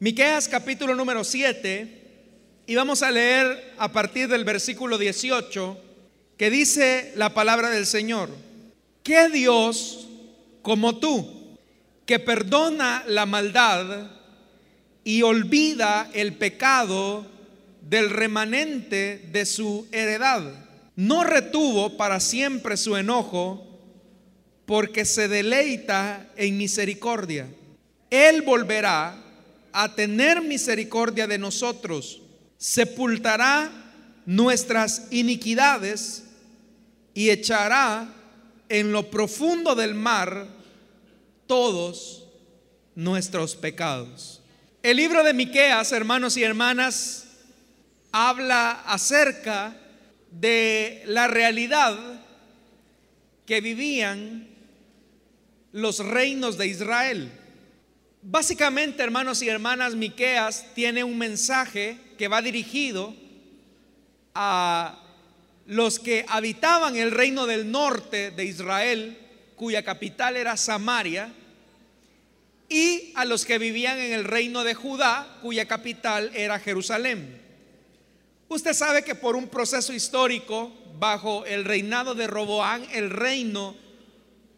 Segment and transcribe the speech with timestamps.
[0.00, 1.88] Miqueas capítulo número 7
[2.68, 5.76] y vamos a leer a partir del versículo 18
[6.36, 8.30] que dice la palabra del Señor.
[9.02, 10.06] ¿Qué Dios
[10.62, 11.58] como tú
[12.06, 14.12] que perdona la maldad
[15.02, 17.26] y olvida el pecado
[17.80, 20.44] del remanente de su heredad?
[20.94, 23.66] No retuvo para siempre su enojo
[24.64, 27.48] porque se deleita en misericordia.
[28.10, 29.24] Él volverá
[29.80, 32.20] a tener misericordia de nosotros,
[32.56, 33.70] sepultará
[34.26, 36.24] nuestras iniquidades
[37.14, 38.12] y echará
[38.68, 40.48] en lo profundo del mar
[41.46, 42.24] todos
[42.96, 44.40] nuestros pecados.
[44.82, 47.28] El libro de Miqueas, hermanos y hermanas,
[48.10, 49.76] habla acerca
[50.32, 51.96] de la realidad
[53.46, 54.48] que vivían
[55.70, 57.30] los reinos de Israel.
[58.30, 63.16] Básicamente, hermanos y hermanas, Miqueas tiene un mensaje que va dirigido
[64.34, 65.02] a
[65.64, 69.16] los que habitaban el reino del norte de Israel,
[69.56, 71.32] cuya capital era Samaria,
[72.68, 77.40] y a los que vivían en el reino de Judá, cuya capital era Jerusalén.
[78.48, 83.74] Usted sabe que por un proceso histórico, bajo el reinado de Roboán, el reino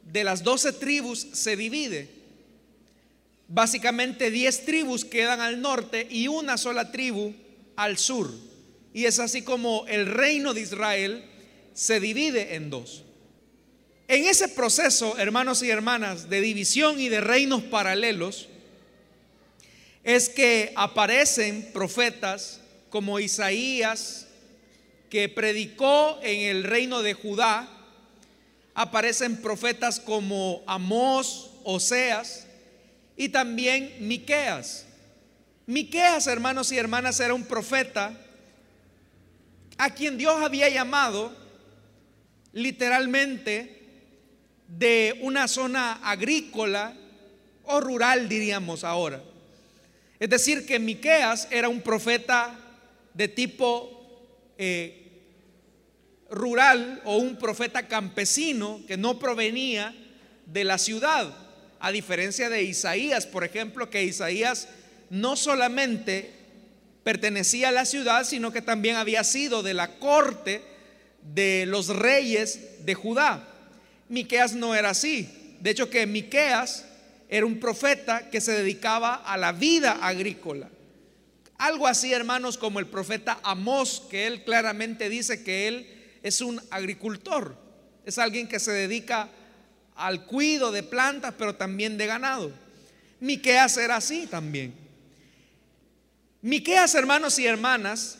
[0.02, 2.19] de las doce tribus se divide.
[3.52, 7.34] Básicamente diez tribus quedan al norte y una sola tribu
[7.74, 8.32] al sur.
[8.94, 11.24] Y es así como el reino de Israel
[11.74, 13.02] se divide en dos.
[14.06, 18.48] En ese proceso, hermanos y hermanas, de división y de reinos paralelos,
[20.04, 24.28] es que aparecen profetas como Isaías,
[25.10, 27.68] que predicó en el reino de Judá,
[28.74, 32.46] aparecen profetas como Amós, Oseas
[33.16, 34.86] y también Miqueas.
[35.66, 38.12] Miqueas, hermanos y hermanas, era un profeta
[39.78, 41.34] a quien Dios había llamado
[42.52, 43.80] literalmente
[44.66, 46.94] de una zona agrícola
[47.64, 49.22] o rural, diríamos ahora.
[50.18, 52.58] Es decir, que Miqueas era un profeta
[53.14, 54.00] de tipo
[54.58, 55.00] eh,
[56.30, 59.94] rural o un profeta campesino que no provenía
[60.46, 61.34] de la ciudad,
[61.80, 64.68] a diferencia de Isaías, por ejemplo, que Isaías
[65.08, 66.30] no solamente
[67.02, 70.62] pertenecía a la ciudad, sino que también había sido de la corte
[71.34, 73.48] de los reyes de Judá.
[74.08, 75.56] Miqueas no era así.
[75.60, 76.84] De hecho que Miqueas
[77.28, 80.68] era un profeta que se dedicaba a la vida agrícola.
[81.58, 86.60] Algo así, hermanos, como el profeta Amós, que él claramente dice que él es un
[86.70, 87.56] agricultor,
[88.04, 89.28] es alguien que se dedica
[89.96, 92.52] al cuidado de plantas, pero también de ganado.
[93.20, 94.74] Miqueas era así también.
[96.42, 98.18] Miqueas, hermanos y hermanas,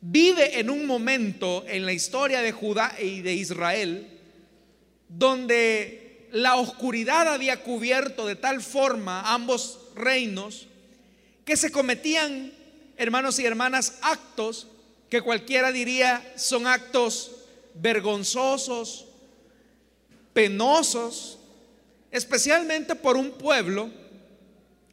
[0.00, 4.18] vive en un momento en la historia de Judá y de Israel
[5.08, 10.66] donde la oscuridad había cubierto de tal forma ambos reinos
[11.44, 12.52] que se cometían,
[12.98, 14.68] hermanos y hermanas, actos
[15.08, 17.32] que cualquiera diría son actos
[17.74, 19.06] vergonzosos,
[20.32, 21.38] penosos,
[22.10, 23.90] especialmente por un pueblo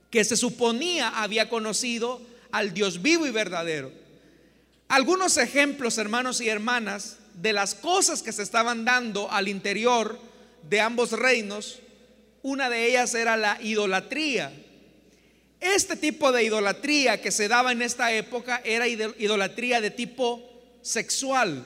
[0.10, 3.92] que se suponía había conocido al Dios vivo y verdadero.
[4.88, 10.20] Algunos ejemplos, hermanos y hermanas, de las cosas que se estaban dando al interior
[10.70, 11.80] de ambos reinos,
[12.44, 14.54] una de ellas era la idolatría.
[15.60, 20.48] Este tipo de idolatría que se daba en esta época era idolatría de tipo
[20.82, 21.66] sexual.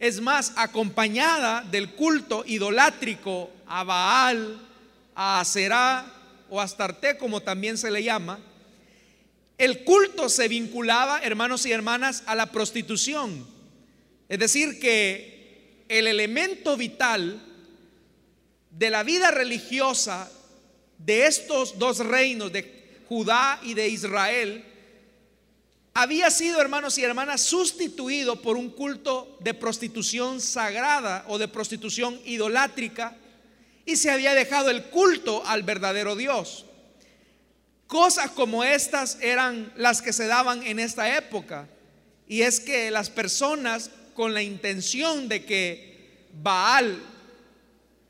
[0.00, 4.58] Es más, acompañada del culto idolátrico a Baal,
[5.14, 6.06] a Aserá
[6.48, 8.40] o Astarte, como también se le llama.
[9.58, 13.46] El culto se vinculaba, hermanos y hermanas, a la prostitución.
[14.30, 17.38] Es decir, que el elemento vital
[18.70, 20.32] de la vida religiosa
[20.96, 24.64] de estos dos reinos, de Judá y de Israel,
[25.92, 32.20] había sido, hermanos y hermanas, sustituido por un culto de prostitución sagrada o de prostitución
[32.24, 33.16] idolátrica
[33.84, 36.66] y se había dejado el culto al verdadero Dios.
[37.86, 41.68] Cosas como estas eran las que se daban en esta época
[42.28, 47.02] y es que las personas con la intención de que Baal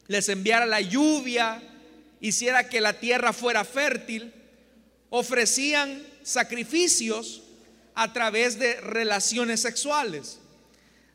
[0.06, 1.62] les enviara la lluvia,
[2.21, 4.35] hiciera que la tierra fuera fértil,
[5.09, 7.43] ofrecían sacrificios
[8.00, 10.38] a través de relaciones sexuales.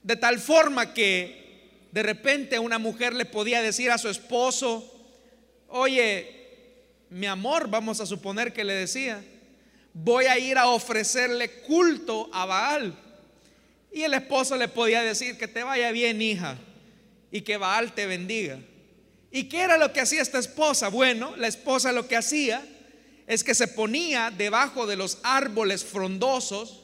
[0.03, 4.85] De tal forma que de repente una mujer le podía decir a su esposo,
[5.67, 6.45] oye,
[7.09, 9.23] mi amor, vamos a suponer que le decía,
[9.95, 12.95] voy a ir a ofrecerle culto a Baal.
[13.91, 16.55] Y el esposo le podía decir, que te vaya bien, hija,
[17.31, 18.59] y que Baal te bendiga.
[19.31, 20.89] ¿Y qué era lo que hacía esta esposa?
[20.89, 22.63] Bueno, la esposa lo que hacía
[23.27, 26.81] es que se ponía debajo de los árboles frondosos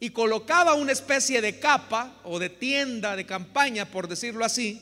[0.00, 4.80] y colocaba una especie de capa o de tienda de campaña, por decirlo así,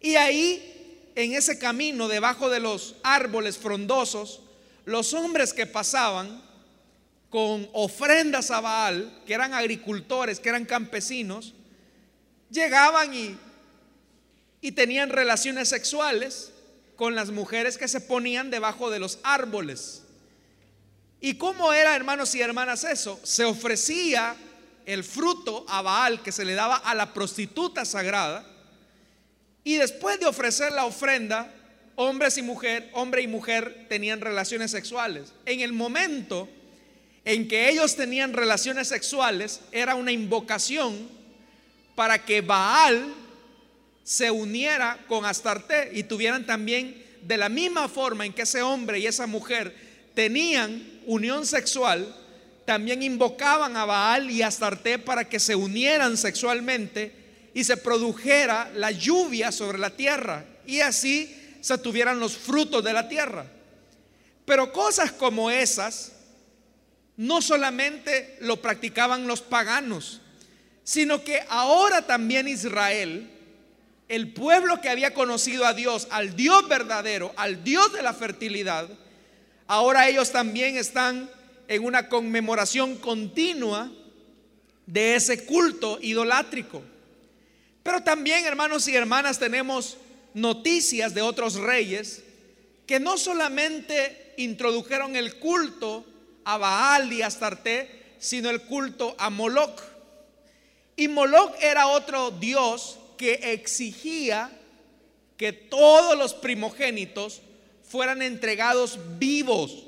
[0.00, 4.40] y ahí, en ese camino, debajo de los árboles frondosos,
[4.84, 6.42] los hombres que pasaban
[7.30, 11.54] con ofrendas a Baal, que eran agricultores, que eran campesinos,
[12.50, 13.36] llegaban y,
[14.60, 16.53] y tenían relaciones sexuales
[16.96, 20.02] con las mujeres que se ponían debajo de los árboles.
[21.20, 23.18] ¿Y cómo era, hermanos y hermanas, eso?
[23.22, 24.36] Se ofrecía
[24.86, 28.46] el fruto a Baal que se le daba a la prostituta sagrada.
[29.64, 31.52] Y después de ofrecer la ofrenda,
[31.96, 35.32] hombres y mujer, hombre y mujer tenían relaciones sexuales.
[35.46, 36.48] En el momento
[37.24, 41.08] en que ellos tenían relaciones sexuales, era una invocación
[41.94, 43.14] para que Baal
[44.04, 49.00] se uniera con Astarte y tuvieran también de la misma forma en que ese hombre
[49.00, 49.74] y esa mujer
[50.14, 52.14] tenían unión sexual,
[52.66, 57.12] también invocaban a Baal y Astarte para que se unieran sexualmente
[57.54, 62.92] y se produjera la lluvia sobre la tierra y así se tuvieran los frutos de
[62.92, 63.46] la tierra.
[64.44, 66.12] Pero cosas como esas
[67.16, 70.20] no solamente lo practicaban los paganos,
[70.82, 73.30] sino que ahora también Israel
[74.14, 78.88] el pueblo que había conocido a Dios, al Dios verdadero, al Dios de la fertilidad,
[79.66, 81.30] ahora ellos también están
[81.68, 83.90] en una conmemoración continua
[84.86, 86.82] de ese culto idolátrico.
[87.82, 89.96] Pero también, hermanos y hermanas, tenemos
[90.32, 92.22] noticias de otros reyes
[92.86, 96.04] que no solamente introdujeron el culto
[96.44, 99.80] a Baal y a Astarte, sino el culto a Moloch.
[100.96, 104.50] Y Moloch era otro dios que exigía
[105.36, 107.42] que todos los primogénitos
[107.82, 109.84] fueran entregados vivos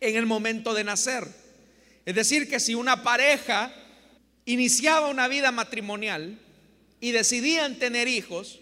[0.00, 1.26] en el momento de nacer.
[2.04, 3.72] Es decir, que si una pareja
[4.44, 6.38] iniciaba una vida matrimonial
[7.00, 8.60] y decidían tener hijos,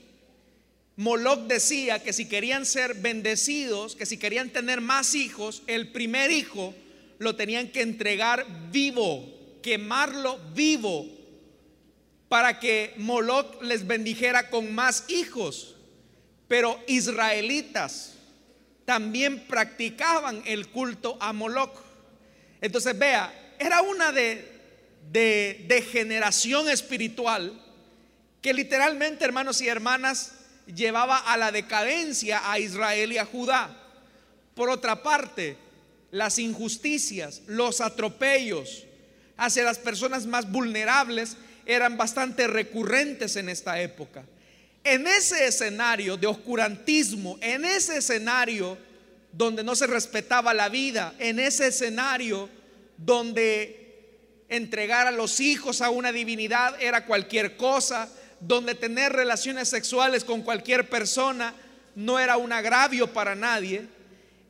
[0.97, 6.31] Moloch decía que si querían ser bendecidos, que si querían tener más hijos, el primer
[6.31, 6.75] hijo
[7.19, 11.16] lo tenían que entregar vivo, quemarlo vivo
[12.29, 15.77] para que Moloch les bendijera con más hijos.
[16.49, 18.15] Pero israelitas
[18.85, 21.77] también practicaban el culto a Moloch.
[22.61, 24.61] Entonces vea, era una de,
[25.11, 27.61] de degeneración espiritual
[28.41, 30.33] que literalmente, hermanos y hermanas,
[30.67, 33.77] llevaba a la decadencia a Israel y a Judá.
[34.55, 35.57] Por otra parte,
[36.11, 38.85] las injusticias, los atropellos
[39.37, 41.37] hacia las personas más vulnerables
[41.67, 44.25] eran bastante recurrentes en esta época.
[44.85, 48.79] En ese escenario de oscurantismo, en ese escenario
[49.33, 52.49] donde no se respetaba la vida, en ese escenario
[52.97, 53.85] donde
[54.49, 58.09] entregar a los hijos a una divinidad era cualquier cosa,
[58.39, 61.55] donde tener relaciones sexuales con cualquier persona
[61.97, 63.89] no era un agravio para nadie,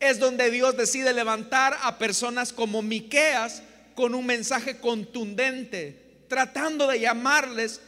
[0.01, 3.63] es donde Dios decide levantar a personas como Miqueas
[3.95, 7.81] con un mensaje contundente tratando de llamarles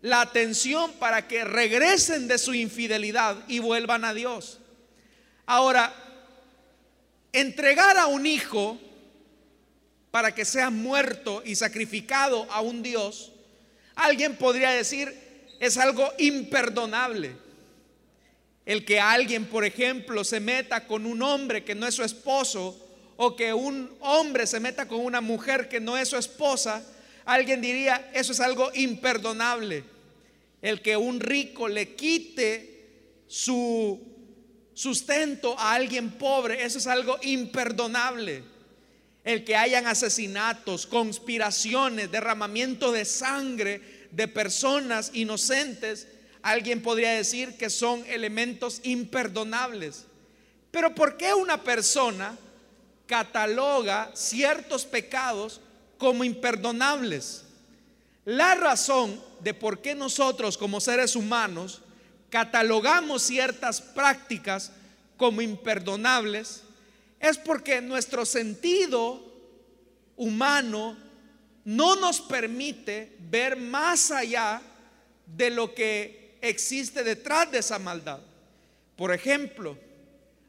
[0.00, 4.58] la atención para que regresen de su infidelidad y vuelvan a Dios.
[5.46, 5.94] Ahora,
[7.32, 8.78] entregar a un hijo
[10.10, 13.32] para que sea muerto y sacrificado a un Dios,
[13.94, 15.14] alguien podría decir,
[15.60, 17.36] es algo imperdonable.
[18.66, 22.78] El que alguien, por ejemplo, se meta con un hombre que no es su esposo,
[23.16, 26.84] o que un hombre se meta con una mujer que no es su esposa,
[27.24, 29.84] Alguien diría, eso es algo imperdonable.
[30.60, 32.72] El que un rico le quite
[33.26, 34.00] su
[34.74, 38.44] sustento a alguien pobre, eso es algo imperdonable.
[39.24, 46.08] El que hayan asesinatos, conspiraciones, derramamiento de sangre de personas inocentes,
[46.42, 50.06] alguien podría decir que son elementos imperdonables.
[50.70, 52.36] Pero ¿por qué una persona
[53.06, 55.60] cataloga ciertos pecados
[56.02, 57.44] como imperdonables.
[58.24, 61.80] La razón de por qué nosotros como seres humanos
[62.28, 64.72] catalogamos ciertas prácticas
[65.16, 66.64] como imperdonables
[67.20, 69.22] es porque nuestro sentido
[70.16, 70.96] humano
[71.64, 74.60] no nos permite ver más allá
[75.24, 78.18] de lo que existe detrás de esa maldad.
[78.96, 79.78] Por ejemplo,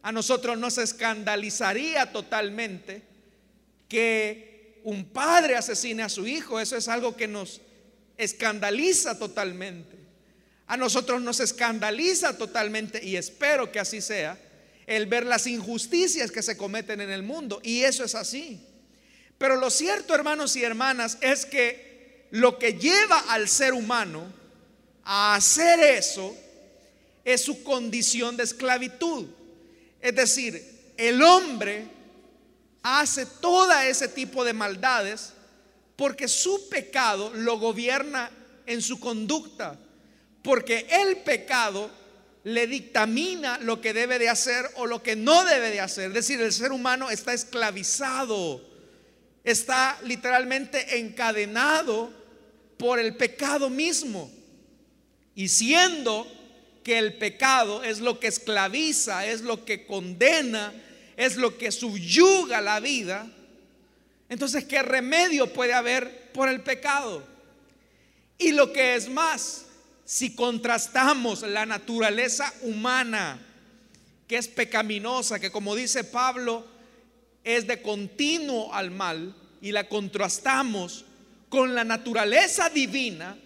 [0.02, 3.04] a nosotros nos escandalizaría totalmente
[3.88, 4.53] que
[4.84, 7.62] un padre asesine a su hijo, eso es algo que nos
[8.18, 9.98] escandaliza totalmente.
[10.68, 14.38] A nosotros nos escandaliza totalmente y espero que así sea
[14.86, 17.60] el ver las injusticias que se cometen en el mundo.
[17.64, 18.62] Y eso es así.
[19.38, 24.26] Pero lo cierto, hermanos y hermanas, es que lo que lleva al ser humano
[25.04, 26.36] a hacer eso
[27.24, 29.28] es su condición de esclavitud.
[30.02, 31.88] Es decir, el hombre
[32.84, 35.34] hace todo ese tipo de maldades
[35.96, 38.30] porque su pecado lo gobierna
[38.66, 39.80] en su conducta.
[40.42, 41.90] Porque el pecado
[42.44, 46.10] le dictamina lo que debe de hacer o lo que no debe de hacer.
[46.10, 48.62] Es decir, el ser humano está esclavizado,
[49.44, 52.12] está literalmente encadenado
[52.78, 54.30] por el pecado mismo.
[55.36, 56.28] Y siendo
[56.84, 60.74] que el pecado es lo que esclaviza, es lo que condena,
[61.18, 63.28] es lo que subyuga la vida,
[64.30, 67.24] entonces, ¿qué remedio puede haber por el pecado?
[68.38, 69.66] Y lo que es más,
[70.06, 73.40] si contrastamos la naturaleza humana,
[74.28, 76.66] que es pecaminosa, que como dice Pablo,
[77.44, 81.06] es de continuo al mal, y la contrastamos
[81.48, 83.38] con la naturaleza divina,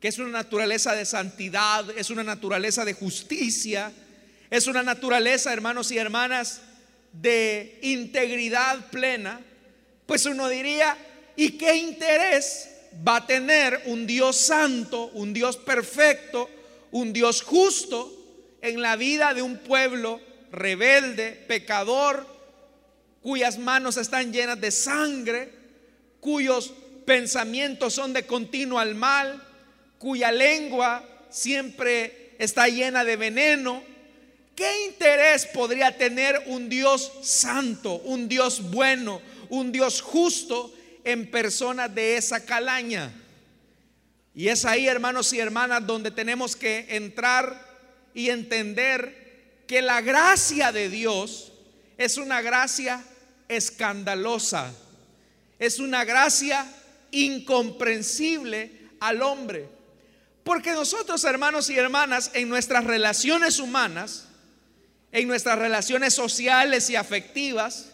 [0.00, 3.90] que es una naturaleza de santidad, es una naturaleza de justicia,
[4.50, 6.60] es una naturaleza, hermanos y hermanas,
[7.20, 9.40] de integridad plena,
[10.06, 10.96] pues uno diría,
[11.36, 12.70] ¿y qué interés
[13.06, 16.48] va a tener un Dios santo, un Dios perfecto,
[16.90, 18.12] un Dios justo
[18.60, 20.20] en la vida de un pueblo
[20.52, 22.26] rebelde, pecador,
[23.22, 25.50] cuyas manos están llenas de sangre,
[26.20, 26.72] cuyos
[27.04, 29.42] pensamientos son de continuo al mal,
[29.98, 33.82] cuya lengua siempre está llena de veneno.
[34.54, 40.72] ¿Qué interés podría tener un Dios santo, un Dios bueno, un Dios justo
[41.04, 43.12] en personas de esa calaña.
[44.34, 47.72] Y es ahí, hermanos y hermanas, donde tenemos que entrar
[48.14, 51.52] y entender que la gracia de Dios
[51.98, 53.04] es una gracia
[53.48, 54.72] escandalosa,
[55.58, 56.66] es una gracia
[57.12, 59.68] incomprensible al hombre.
[60.42, 64.28] Porque nosotros, hermanos y hermanas, en nuestras relaciones humanas,
[65.14, 67.90] en nuestras relaciones sociales y afectivas,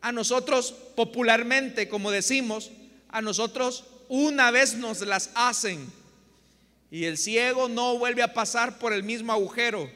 [0.00, 2.70] a nosotros popularmente, como decimos,
[3.10, 5.86] a nosotros una vez nos las hacen
[6.90, 9.90] y el ciego no vuelve a pasar por el mismo agujero.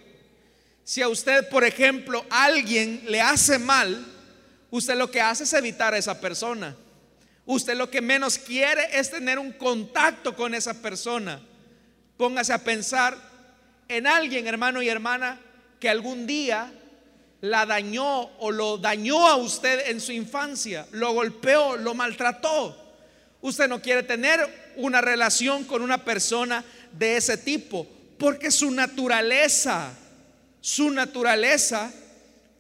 [0.85, 4.05] Si a usted, por ejemplo, alguien le hace mal,
[4.71, 6.77] usted lo que hace es evitar a esa persona.
[7.47, 11.41] Usted lo que menos quiere es tener un contacto con esa persona.
[12.19, 13.17] Póngase a pensar
[13.89, 15.41] en alguien, hermano y hermana,
[15.81, 16.73] que algún día
[17.41, 22.77] la dañó o lo dañó a usted en su infancia, lo golpeó, lo maltrató.
[23.41, 27.87] Usted no quiere tener una relación con una persona de ese tipo,
[28.19, 29.93] porque su naturaleza,
[30.61, 31.93] su naturaleza,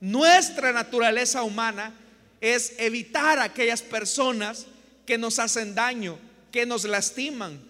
[0.00, 1.92] nuestra naturaleza humana
[2.40, 4.66] es evitar a aquellas personas
[5.04, 6.16] que nos hacen daño,
[6.52, 7.60] que nos lastiman.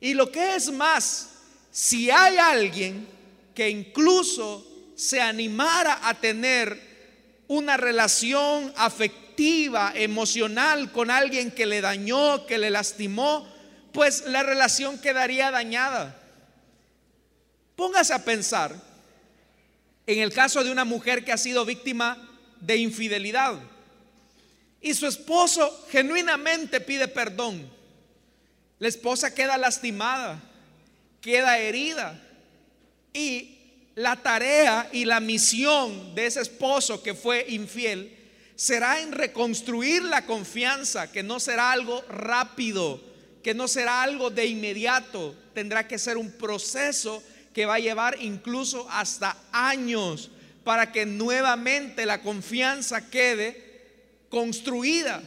[0.00, 1.28] Y lo que es más,
[1.70, 3.06] si hay alguien
[3.54, 4.66] que incluso
[4.96, 12.70] se animara a tener una relación afectiva, emocional con alguien que le dañó, que le
[12.70, 13.46] lastimó,
[13.92, 16.20] pues la relación quedaría dañada.
[17.76, 18.74] Póngase a pensar
[20.06, 22.16] en el caso de una mujer que ha sido víctima
[22.60, 23.60] de infidelidad
[24.80, 27.68] y su esposo genuinamente pide perdón.
[28.78, 30.40] La esposa queda lastimada,
[31.20, 32.22] queda herida
[33.12, 33.55] y
[33.96, 38.14] la tarea y la misión de ese esposo que fue infiel
[38.54, 43.00] será en reconstruir la confianza, que no será algo rápido,
[43.42, 47.22] que no será algo de inmediato, tendrá que ser un proceso
[47.54, 50.30] que va a llevar incluso hasta años
[50.62, 53.80] para que nuevamente la confianza quede
[54.28, 55.22] construida.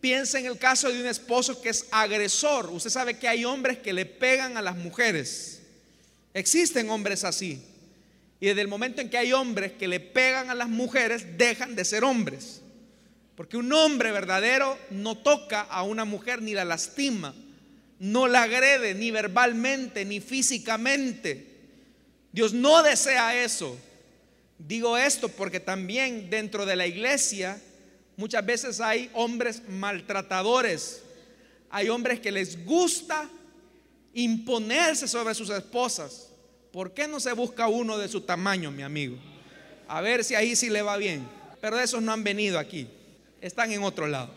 [0.00, 2.68] Piensa en el caso de un esposo que es agresor.
[2.70, 5.60] Usted sabe que hay hombres que le pegan a las mujeres.
[6.34, 7.62] Existen hombres así.
[8.42, 11.76] Y desde el momento en que hay hombres que le pegan a las mujeres, dejan
[11.76, 12.60] de ser hombres.
[13.36, 17.36] Porque un hombre verdadero no toca a una mujer ni la lastima,
[18.00, 21.46] no la agrede ni verbalmente ni físicamente.
[22.32, 23.78] Dios no desea eso.
[24.58, 27.62] Digo esto porque también dentro de la iglesia
[28.16, 31.04] muchas veces hay hombres maltratadores.
[31.70, 33.30] Hay hombres que les gusta
[34.12, 36.31] imponerse sobre sus esposas.
[36.72, 39.16] ¿Por qué no se busca uno de su tamaño, mi amigo?
[39.88, 41.28] A ver si ahí sí le va bien.
[41.60, 42.88] Pero esos no han venido aquí.
[43.40, 44.30] están en otro lado.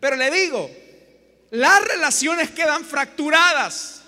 [0.00, 0.70] Pero le digo,
[1.50, 4.02] las relaciones quedan fracturadas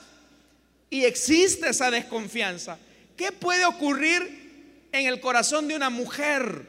[0.88, 2.78] y existe esa desconfianza.
[3.16, 6.66] ¿Qué puede ocurrir en el corazón de una mujer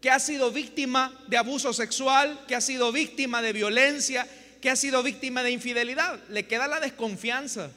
[0.00, 4.26] que ha sido víctima de abuso sexual, que ha sido víctima de violencia,
[4.60, 6.20] que ha sido víctima de infidelidad?
[6.28, 7.70] Le queda la desconfianza.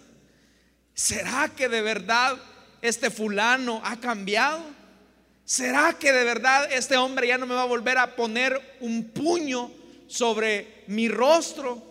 [0.94, 2.38] ¿Será que de verdad
[2.82, 4.64] este fulano ha cambiado?
[5.46, 9.10] ¿Será que de verdad este hombre ya no me va a volver a poner un
[9.10, 9.72] puño
[10.08, 11.84] sobre mi rostro?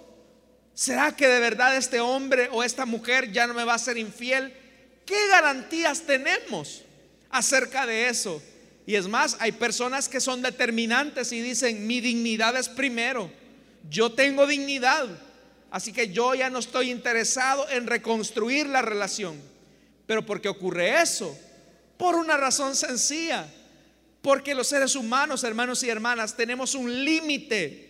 [0.74, 3.98] ¿Será que de verdad este hombre o esta mujer ya no me va a ser
[3.98, 4.54] infiel?
[5.04, 6.84] ¿Qué garantías tenemos
[7.30, 8.40] acerca de eso?
[8.86, 13.30] Y es más, hay personas que son determinantes y dicen, mi dignidad es primero.
[13.90, 15.08] Yo tengo dignidad.
[15.70, 19.42] Así que yo ya no estoy interesado en reconstruir la relación.
[20.08, 21.38] Pero ¿por qué ocurre eso?
[21.96, 23.46] Por una razón sencilla.
[24.20, 27.88] Porque los seres humanos, hermanos y hermanas, tenemos un límite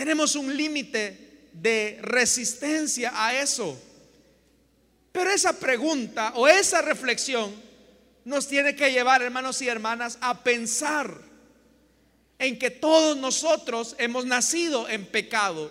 [0.00, 3.78] tenemos un límite de resistencia a eso.
[5.12, 7.52] Pero esa pregunta o esa reflexión
[8.24, 11.20] nos tiene que llevar, hermanos y hermanas, a pensar
[12.38, 15.70] en que todos nosotros hemos nacido en pecado.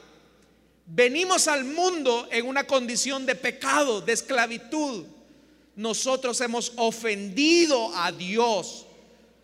[0.86, 5.06] Venimos al mundo en una condición de pecado, de esclavitud.
[5.80, 8.86] Nosotros hemos ofendido a Dios.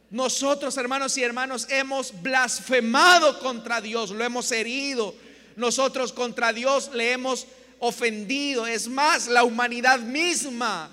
[0.10, 5.16] Nosotros, hermanos y hermanos, hemos blasfemado contra Dios, lo hemos herido.
[5.56, 7.48] Nosotros contra Dios le hemos
[7.80, 8.68] ofendido.
[8.68, 10.90] Es más, la humanidad misma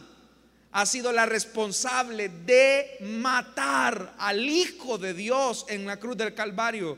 [0.70, 6.96] ha sido la responsable de matar al Hijo de Dios en la cruz del Calvario.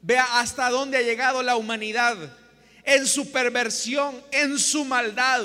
[0.00, 2.16] Vea hasta dónde ha llegado la humanidad
[2.84, 5.44] en su perversión, en su maldad.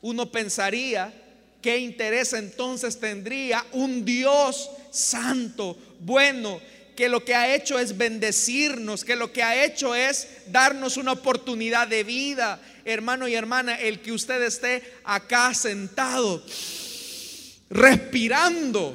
[0.00, 1.19] Uno pensaría
[1.62, 6.60] ¿qué interés entonces tendría un Dios santo, bueno,
[6.96, 11.12] que lo que ha hecho es bendecirnos, que lo que ha hecho es darnos una
[11.12, 12.60] oportunidad de vida?
[12.84, 16.42] Hermano y hermana, el que usted esté acá sentado,
[17.70, 18.94] respirando,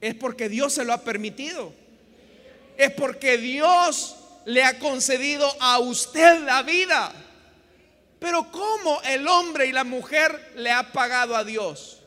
[0.00, 1.72] es porque Dios se lo ha permitido.
[2.76, 4.16] Es porque Dios
[4.46, 7.12] le ha concedido a usted la vida.
[8.20, 12.02] Pero ¿cómo el hombre y la mujer le ha pagado a Dios?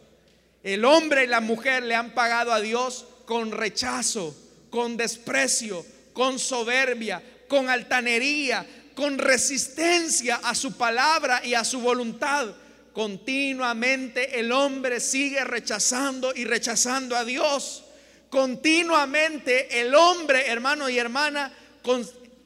[0.63, 4.35] El hombre y la mujer le han pagado a Dios con rechazo,
[4.69, 12.47] con desprecio, con soberbia, con altanería, con resistencia a su palabra y a su voluntad.
[12.93, 17.85] Continuamente el hombre sigue rechazando y rechazando a Dios.
[18.29, 21.51] Continuamente el hombre, hermano y hermana,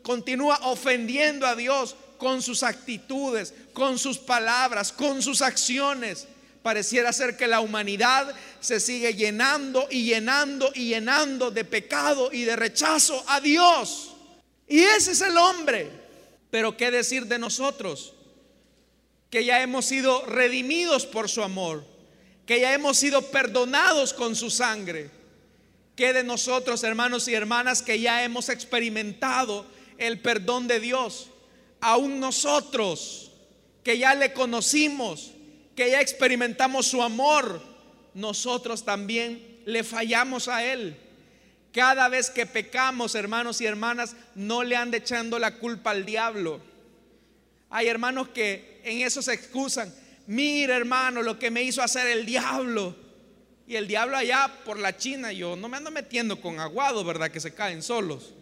[0.01, 6.27] continúa ofendiendo a Dios con sus actitudes, con sus palabras, con sus acciones.
[6.61, 12.43] Pareciera ser que la humanidad se sigue llenando y llenando y llenando de pecado y
[12.43, 14.13] de rechazo a Dios.
[14.67, 15.89] Y ese es el hombre.
[16.49, 18.13] Pero ¿qué decir de nosotros?
[19.29, 21.85] Que ya hemos sido redimidos por su amor,
[22.45, 25.09] que ya hemos sido perdonados con su sangre.
[25.95, 29.65] ¿Qué de nosotros, hermanos y hermanas, que ya hemos experimentado
[29.97, 31.29] el perdón de Dios?
[31.81, 33.31] Aún nosotros
[33.83, 35.31] que ya le conocimos,
[35.75, 37.61] que ya experimentamos su amor,
[38.13, 40.97] nosotros también le fallamos a Él.
[41.71, 46.59] Cada vez que pecamos, hermanos y hermanas, no le ande echando la culpa al diablo.
[47.69, 49.93] Hay hermanos que en eso se excusan.
[50.25, 52.95] Mira, hermano, lo que me hizo hacer el diablo.
[53.67, 57.29] Y el diablo allá por la China, yo no me ando metiendo con aguado, ¿verdad?
[57.29, 58.33] Que se caen solos.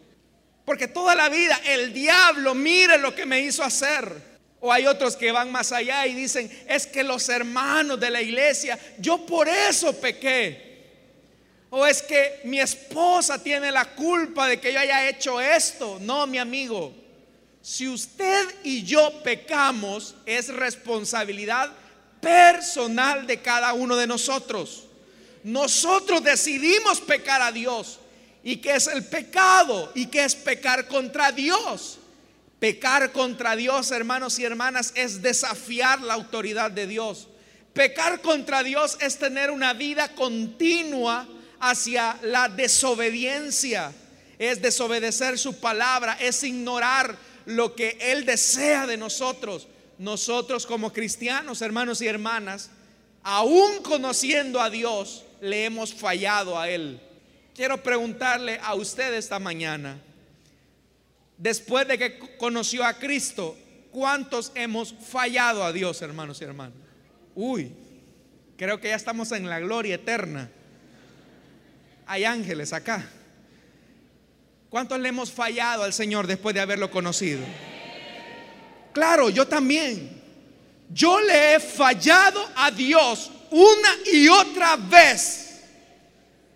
[0.65, 4.35] Porque toda la vida el diablo, mire lo que me hizo hacer.
[4.59, 8.21] O hay otros que van más allá y dicen, es que los hermanos de la
[8.21, 10.65] iglesia, yo por eso pequé.
[11.69, 15.99] O es que mi esposa tiene la culpa de que yo haya hecho esto.
[16.01, 16.93] No, mi amigo.
[17.61, 21.71] Si usted y yo pecamos, es responsabilidad
[22.21, 24.85] personal de cada uno de nosotros.
[25.43, 27.99] Nosotros decidimos pecar a Dios.
[28.45, 29.91] ¿Y qué es el pecado?
[29.95, 31.97] ¿Y qué es pecar contra Dios?
[32.59, 37.27] Pecar contra Dios, hermanos y hermanas, es desafiar la autoridad de Dios.
[37.73, 41.27] Pecar contra Dios es tener una vida continua
[41.59, 43.91] hacia la desobediencia.
[44.37, 49.67] Es desobedecer su palabra, es ignorar lo que Él desea de nosotros.
[49.97, 52.69] Nosotros como cristianos, hermanos y hermanas,
[53.23, 57.01] aún conociendo a Dios, le hemos fallado a Él.
[57.55, 59.97] Quiero preguntarle a usted esta mañana,
[61.37, 63.57] después de que conoció a Cristo,
[63.91, 66.77] ¿cuántos hemos fallado a Dios, hermanos y hermanas?
[67.33, 67.71] Uy,
[68.57, 70.49] creo que ya estamos en la gloria eterna.
[72.05, 73.09] Hay ángeles acá.
[74.69, 77.39] ¿Cuántos le hemos fallado al Señor después de haberlo conocido?
[78.91, 80.21] Claro, yo también.
[80.89, 85.44] Yo le he fallado a Dios una y otra vez,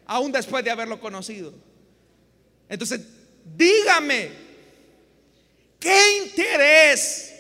[0.10, 1.54] aún después de haberlo conocido.
[2.68, 3.02] Entonces,
[3.56, 4.32] dígame,
[5.80, 7.32] ¿qué interés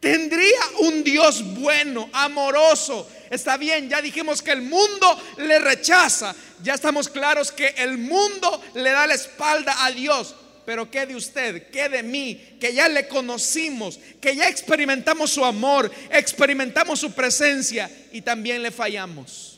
[0.00, 3.06] tendría un Dios bueno, amoroso?
[3.28, 8.62] Está bien, ya dijimos que el mundo le rechaza, ya estamos claros que el mundo
[8.74, 10.34] le da la espalda a Dios.
[10.64, 11.70] Pero ¿qué de usted?
[11.70, 12.56] ¿Qué de mí?
[12.58, 18.70] Que ya le conocimos, que ya experimentamos su amor, experimentamos su presencia y también le
[18.70, 19.51] fallamos.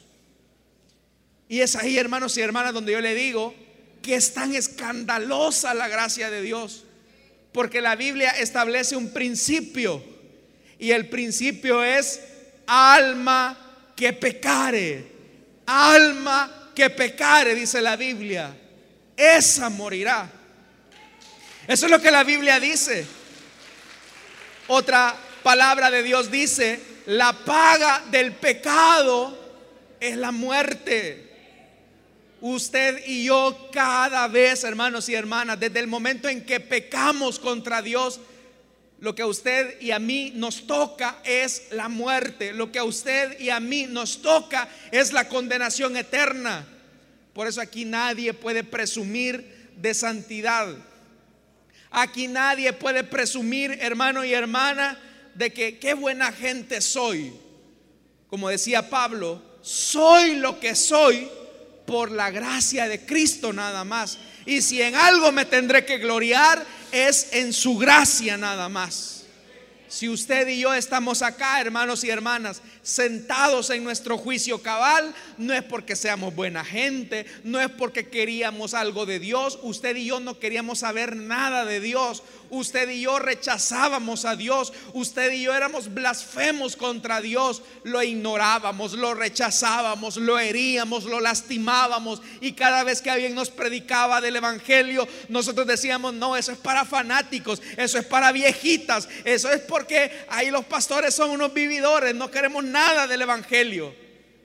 [1.48, 3.54] Y es ahí, hermanos y hermanas, donde yo le digo
[4.02, 6.84] que es tan escandalosa la gracia de Dios.
[7.52, 10.02] Porque la Biblia establece un principio.
[10.78, 12.20] Y el principio es
[12.66, 15.12] alma que pecare.
[15.66, 18.54] Alma que pecare, dice la Biblia.
[19.16, 20.30] Esa morirá.
[21.66, 23.06] Eso es lo que la Biblia dice.
[24.66, 29.38] Otra palabra de Dios dice, la paga del pecado
[30.00, 31.33] es la muerte.
[32.46, 37.80] Usted y yo cada vez, hermanos y hermanas, desde el momento en que pecamos contra
[37.80, 38.20] Dios,
[39.00, 42.52] lo que a usted y a mí nos toca es la muerte.
[42.52, 46.66] Lo que a usted y a mí nos toca es la condenación eterna.
[47.32, 50.68] Por eso aquí nadie puede presumir de santidad.
[51.90, 55.00] Aquí nadie puede presumir, hermano y hermana,
[55.34, 57.32] de que qué buena gente soy.
[58.28, 61.26] Como decía Pablo, soy lo que soy
[61.86, 64.18] por la gracia de Cristo nada más.
[64.46, 69.14] Y si en algo me tendré que gloriar es en su gracia nada más.
[69.94, 75.54] Si usted y yo estamos acá, hermanos y hermanas, sentados en nuestro juicio cabal, no
[75.54, 79.56] es porque seamos buena gente, no es porque queríamos algo de Dios.
[79.62, 82.24] Usted y yo no queríamos saber nada de Dios.
[82.54, 84.72] Usted y yo rechazábamos a Dios.
[84.92, 87.62] Usted y yo éramos blasfemos contra Dios.
[87.82, 92.22] Lo ignorábamos, lo rechazábamos, lo heríamos, lo lastimábamos.
[92.40, 96.84] Y cada vez que alguien nos predicaba del Evangelio, nosotros decíamos, no, eso es para
[96.84, 102.14] fanáticos, eso es para viejitas, eso es por que ahí los pastores son unos vividores,
[102.14, 103.94] no queremos nada del Evangelio.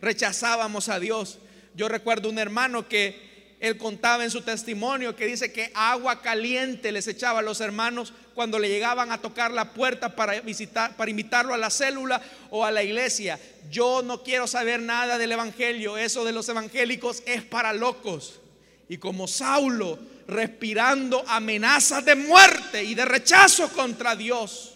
[0.02, 1.39] Rechazábamos a Dios.
[1.76, 3.29] Yo recuerdo un hermano que
[3.60, 8.13] él contaba en su testimonio que dice que agua caliente les echaba a los hermanos
[8.34, 12.63] cuando le llegaban a tocar la puerta para visitar, para invitarlo a la célula o
[12.63, 13.38] a la iglesia.
[13.69, 18.39] Yo no quiero saber nada del evangelio, eso de los evangélicos es para locos.
[18.88, 24.76] Y como Saulo respirando amenazas de muerte y de rechazo contra Dios,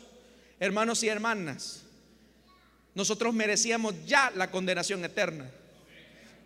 [0.59, 1.83] hermanos y hermanas,
[2.95, 5.49] nosotros merecíamos ya la condenación eterna.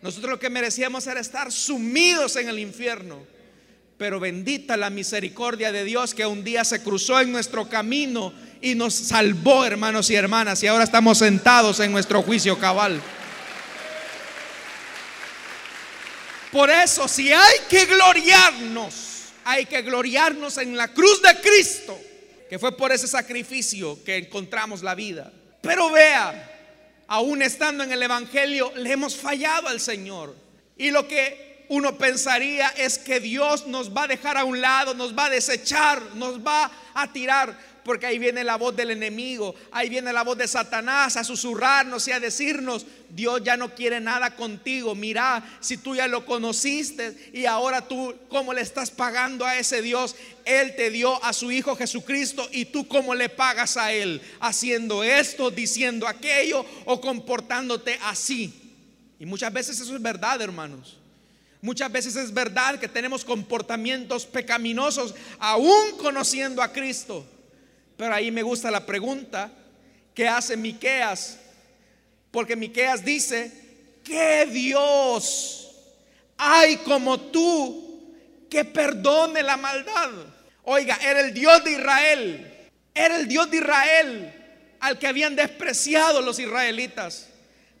[0.02, 3.26] Nosotros lo que merecíamos era estar sumidos en el infierno.
[3.96, 8.76] Pero bendita la misericordia de Dios que un día se cruzó en nuestro camino y
[8.76, 10.62] nos salvó, hermanos y hermanas.
[10.62, 13.02] Y ahora estamos sentados en nuestro juicio cabal.
[16.52, 18.94] Por eso, si hay que gloriarnos,
[19.44, 21.98] hay que gloriarnos en la cruz de Cristo
[22.48, 25.30] que fue por ese sacrificio que encontramos la vida.
[25.60, 26.47] Pero vea,
[27.08, 30.34] aún estando en el Evangelio, le hemos fallado al Señor.
[30.76, 34.94] Y lo que uno pensaría es que Dios nos va a dejar a un lado,
[34.94, 39.54] nos va a desechar, nos va a tirar porque ahí viene la voz del enemigo,
[39.70, 43.98] ahí viene la voz de Satanás a susurrarnos y a decirnos, Dios ya no quiere
[43.98, 49.46] nada contigo, mira, si tú ya lo conociste y ahora tú, ¿cómo le estás pagando
[49.46, 50.16] a ese Dios?
[50.44, 55.02] Él te dio a su Hijo Jesucristo y tú cómo le pagas a Él, haciendo
[55.02, 58.52] esto, diciendo aquello o comportándote así.
[59.18, 60.98] Y muchas veces eso es verdad, hermanos.
[61.62, 67.26] Muchas veces es verdad que tenemos comportamientos pecaminosos aún conociendo a Cristo.
[67.98, 69.50] Pero ahí me gusta la pregunta
[70.14, 71.36] que hace Miqueas,
[72.30, 73.52] porque Miqueas dice,
[74.04, 75.72] ¿qué Dios
[76.36, 78.14] hay como tú
[78.48, 80.10] que perdone la maldad?
[80.62, 84.34] Oiga, era el Dios de Israel, era el Dios de Israel
[84.78, 87.28] al que habían despreciado los israelitas.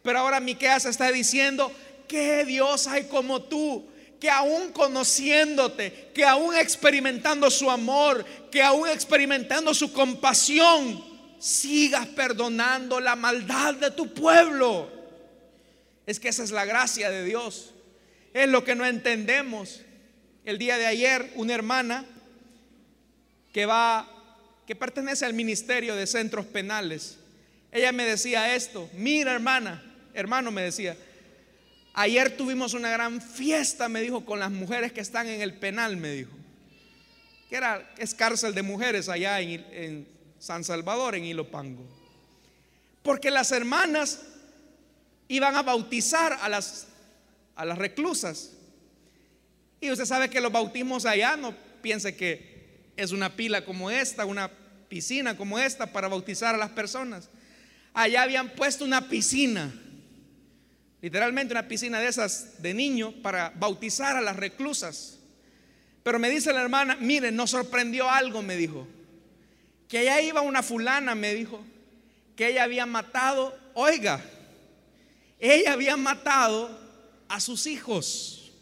[0.02, 1.72] Pero ahora Miqueas está diciendo,
[2.08, 3.88] ¿qué Dios hay como tú
[4.20, 11.04] que aún conociéndote, que aún experimentando su amor, que aún experimentando su compasión,
[11.38, 14.90] sigas perdonando la maldad de tu pueblo.
[16.06, 17.74] Es que esa es la gracia de Dios.
[18.34, 19.82] Es lo que no entendemos.
[20.44, 22.04] El día de ayer una hermana
[23.52, 24.08] que va
[24.66, 27.16] que pertenece al ministerio de centros penales.
[27.72, 30.94] Ella me decía esto, "Mira, hermana, hermano me decía,
[31.94, 35.96] Ayer tuvimos una gran fiesta, me dijo, con las mujeres que están en el penal,
[35.96, 36.30] me dijo.
[37.48, 40.06] que era, es cárcel de mujeres allá en,
[40.38, 41.84] San Salvador, en Ilopango.
[43.02, 44.22] Porque las hermanas
[45.26, 46.86] iban a bautizar a las,
[47.56, 48.52] a las reclusas.
[49.80, 52.58] Y usted sabe que los bautismos allá, no piense que
[52.96, 54.50] es una pila como esta, una
[54.88, 57.28] piscina como esta para bautizar a las personas.
[57.94, 59.72] Allá habían puesto una piscina,
[61.00, 65.18] literalmente una piscina de esas de niño para bautizar a las reclusas.
[66.02, 68.86] Pero me dice la hermana, mire, nos sorprendió algo, me dijo.
[69.88, 71.64] Que allá iba una fulana, me dijo,
[72.36, 74.22] que ella había matado, oiga,
[75.38, 76.78] ella había matado
[77.28, 78.52] a sus hijos.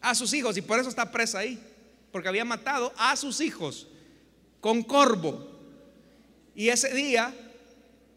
[0.00, 1.58] A sus hijos, y por eso está presa ahí,
[2.10, 3.86] porque había matado a sus hijos
[4.60, 5.48] con corvo.
[6.54, 7.34] Y ese día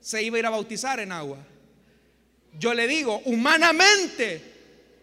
[0.01, 1.37] se iba a ir a bautizar en agua.
[2.59, 4.41] Yo le digo, humanamente,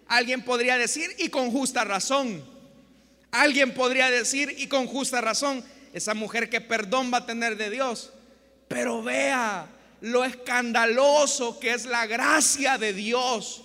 [0.08, 2.44] alguien podría decir, y con justa razón,
[3.30, 7.70] alguien podría decir, y con justa razón, esa mujer que perdón va a tener de
[7.70, 8.12] Dios.
[8.68, 9.68] Pero vea
[10.00, 13.62] lo escandaloso que es la gracia de Dios,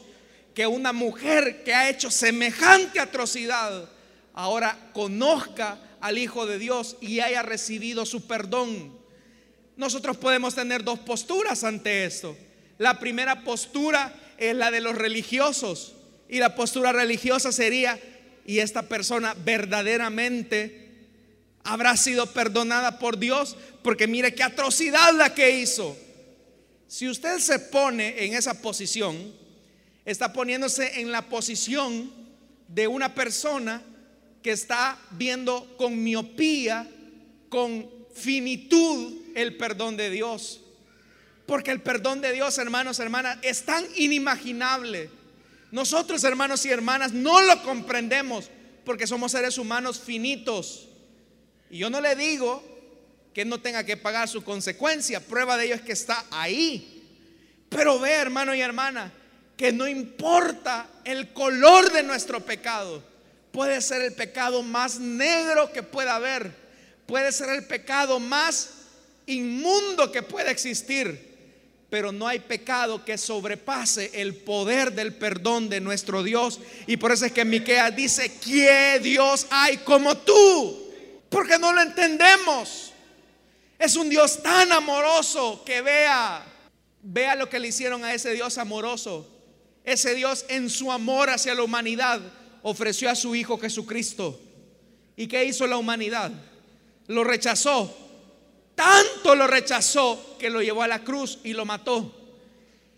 [0.54, 3.90] que una mujer que ha hecho semejante atrocidad
[4.34, 8.98] ahora conozca al Hijo de Dios y haya recibido su perdón.
[9.76, 12.38] Nosotros podemos tener dos posturas ante esto.
[12.78, 15.96] La primera postura es la de los religiosos
[16.30, 18.00] y la postura religiosa sería,
[18.46, 20.88] y esta persona verdaderamente
[21.64, 25.98] habrá sido perdonada por Dios, porque mire qué atrocidad la que hizo.
[26.88, 29.34] Si usted se pone en esa posición,
[30.06, 32.12] está poniéndose en la posición
[32.70, 33.82] de una persona
[34.42, 36.90] que está viendo con miopía,
[37.50, 40.62] con finitud el perdón de Dios.
[41.48, 45.10] Porque el perdón de Dios, hermanos, hermanas, es tan inimaginable.
[45.72, 48.52] Nosotros, hermanos y hermanas, no lo comprendemos
[48.84, 50.90] porque somos seres humanos finitos.
[51.70, 52.62] Y yo no le digo
[53.34, 55.22] que no tenga que pagar su consecuencia.
[55.22, 56.94] Prueba de ello es que está ahí.
[57.70, 59.14] Pero ve, hermano y hermana,
[59.56, 63.04] que no importa el color de nuestro pecado.
[63.54, 66.52] Puede ser el pecado más negro que pueda haber.
[67.06, 68.70] Puede ser el pecado más
[69.26, 71.37] inmundo que pueda existir.
[71.90, 76.60] Pero no hay pecado que sobrepase el poder del perdón de nuestro Dios.
[76.86, 80.92] Y por eso es que Miqueas dice, ¿qué Dios hay como tú?
[81.30, 82.92] Porque no lo entendemos.
[83.80, 86.44] Es un Dios tan amoroso que vea,
[87.02, 89.34] vea lo que le hicieron a ese Dios amoroso.
[89.84, 92.20] Ese Dios en su amor hacia la humanidad
[92.64, 94.38] ofreció a su Hijo Jesucristo.
[95.16, 96.32] ¿Y qué hizo la humanidad?
[97.08, 98.07] Lo rechazó.
[98.78, 102.14] Tanto lo rechazó que lo llevó a la cruz y lo mató.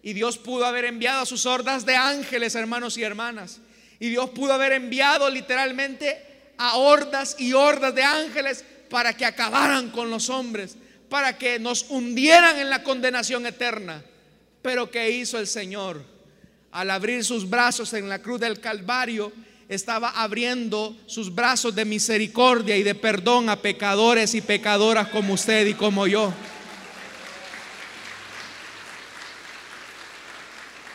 [0.03, 3.61] Y Dios pudo haber enviado a sus hordas de ángeles, hermanos y hermanas.
[3.97, 9.89] Y Dios pudo haber enviado literalmente a hordas y hordas de ángeles para que acabaran
[9.89, 10.75] con los hombres,
[11.07, 14.03] para que nos hundieran en la condenación eterna.
[14.61, 16.03] Pero ¿qué hizo el Señor?
[16.73, 19.31] Al abrir sus brazos en la cruz del Calvario,
[19.69, 25.65] estaba abriendo sus brazos de misericordia y de perdón a pecadores y pecadoras como usted
[25.67, 26.33] y como yo.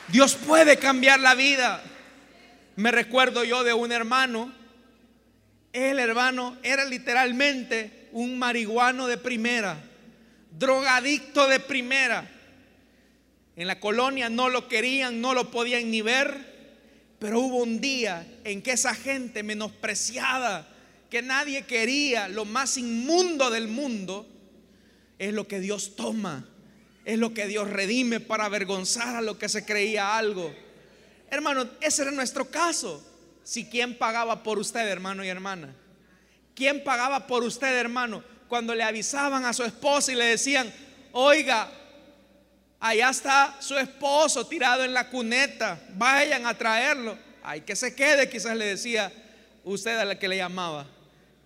[0.08, 1.82] Dios puede cambiar la vida.
[2.76, 4.52] Me recuerdo yo de un hermano
[5.74, 9.76] el hermano era literalmente un marihuano de primera,
[10.52, 12.30] drogadicto de primera.
[13.56, 16.54] En la colonia no lo querían, no lo podían ni ver,
[17.24, 20.68] pero hubo un día en que esa gente menospreciada,
[21.08, 24.26] que nadie quería, lo más inmundo del mundo,
[25.18, 26.46] es lo que Dios toma,
[27.06, 30.54] es lo que Dios redime para avergonzar a lo que se creía algo.
[31.30, 33.02] Hermano, ese era nuestro caso.
[33.42, 35.74] Si quién pagaba por usted, hermano y hermana.
[36.54, 38.22] ¿Quién pagaba por usted, hermano?
[38.48, 40.70] Cuando le avisaban a su esposa y le decían,
[41.12, 41.72] oiga,
[42.85, 47.16] allá está su esposo tirado en la cuneta, vayan a traerlo.
[47.42, 49.11] Ay, que se quede, quizás le decía
[49.64, 50.87] usted a la que le llamaba.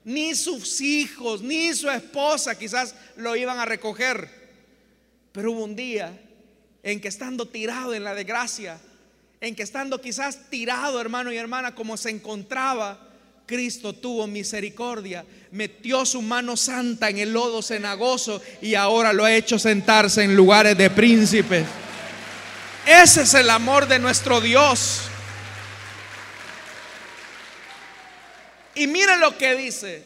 [0.02, 4.28] Ni sus hijos, ni su esposa quizás lo iban a recoger.
[5.30, 6.18] Pero hubo un día
[6.82, 8.80] en que estando tirado en la desgracia,
[9.40, 12.98] en que estando quizás tirado, hermano y hermana, como se encontraba,
[13.48, 19.32] Cristo tuvo misericordia, metió su mano santa en el lodo cenagoso y ahora lo ha
[19.32, 21.64] hecho sentarse en lugares de príncipes.
[22.86, 25.00] Ese es el amor de nuestro Dios.
[28.74, 30.02] Y mira lo que dice.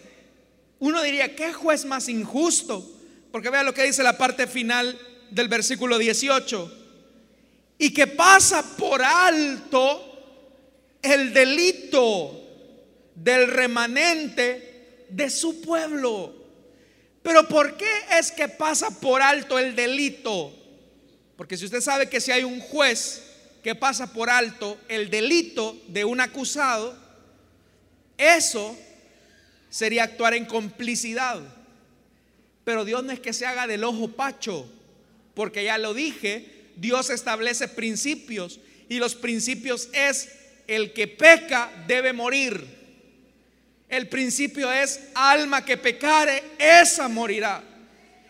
[0.79, 2.89] Uno diría, ¿qué juez más injusto?
[3.33, 4.97] Porque vea lo que dice la parte final
[5.31, 6.79] del versículo 18
[7.79, 10.09] y que pasa por alto
[11.03, 12.42] el delito
[13.15, 16.35] del remanente de su pueblo.
[17.23, 20.53] Pero ¿por qué es que pasa por alto el delito?
[21.37, 23.23] Porque si usted sabe que si hay un juez
[23.63, 26.97] que pasa por alto el delito de un acusado,
[28.19, 28.77] eso
[29.71, 31.41] sería actuar en complicidad.
[32.65, 34.67] Pero Dios no es que se haga del ojo pacho,
[35.35, 40.31] porque ya lo dije, Dios establece principios y los principios es
[40.67, 42.82] el que peca debe morir.
[43.93, 47.63] El principio es alma que pecare, esa morirá.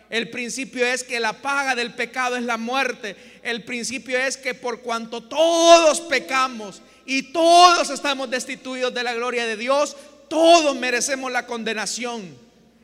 [0.09, 3.15] El principio es que la paga del pecado es la muerte.
[3.41, 9.45] El principio es que por cuanto todos pecamos y todos estamos destituidos de la gloria
[9.45, 9.95] de Dios,
[10.29, 12.37] todos merecemos la condenación.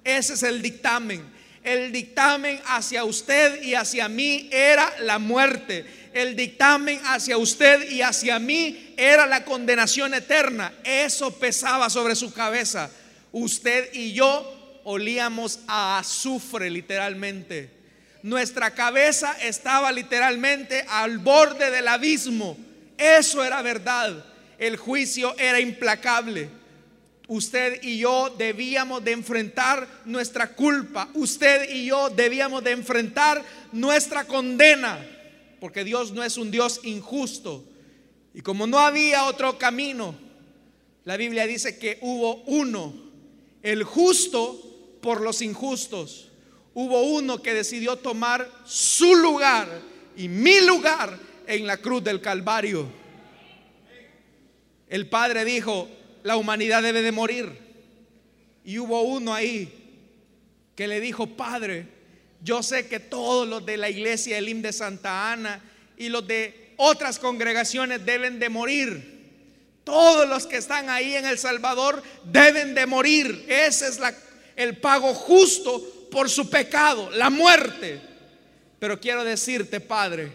[0.06, 1.30] Ese es el dictamen.
[1.66, 5.86] El dictamen hacia usted y hacia mí era la muerte
[6.22, 10.74] el dictamen hacia usted y hacia mí era la condenación eterna.
[10.84, 12.92] Eso pesaba sobre su cabeza.
[13.32, 17.70] Usted y yo olíamos a azufre literalmente.
[18.22, 22.58] Nuestra cabeza estaba literalmente al borde del abismo.
[22.98, 24.26] Eso era verdad.
[24.58, 26.50] El juicio era implacable.
[27.30, 31.08] Usted y yo debíamos de enfrentar nuestra culpa.
[31.14, 35.00] Usted y yo debíamos de enfrentar nuestra condena
[35.60, 37.66] porque Dios no es un Dios injusto.
[38.34, 40.16] Y como no había otro camino,
[41.06, 42.94] la Biblia dice que hubo uno,
[43.62, 46.30] el justo por los injustos.
[46.74, 49.82] Hubo uno que decidió tomar su lugar
[50.16, 52.88] y mi lugar en la cruz del Calvario.
[54.88, 55.90] El Padre dijo,
[56.24, 57.52] la humanidad debe de morir.
[58.64, 59.74] Y hubo uno ahí
[60.76, 61.88] que le dijo, Padre,
[62.42, 65.62] yo sé que todos los de la iglesia Elim de Santa Ana
[65.98, 69.20] y los de otras congregaciones deben de morir.
[69.84, 73.46] Todos los que están ahí en El Salvador deben de morir.
[73.48, 74.00] Ese es
[74.56, 78.02] el pago justo por su pecado, la muerte.
[78.80, 80.32] Pero quiero decirte, Padre,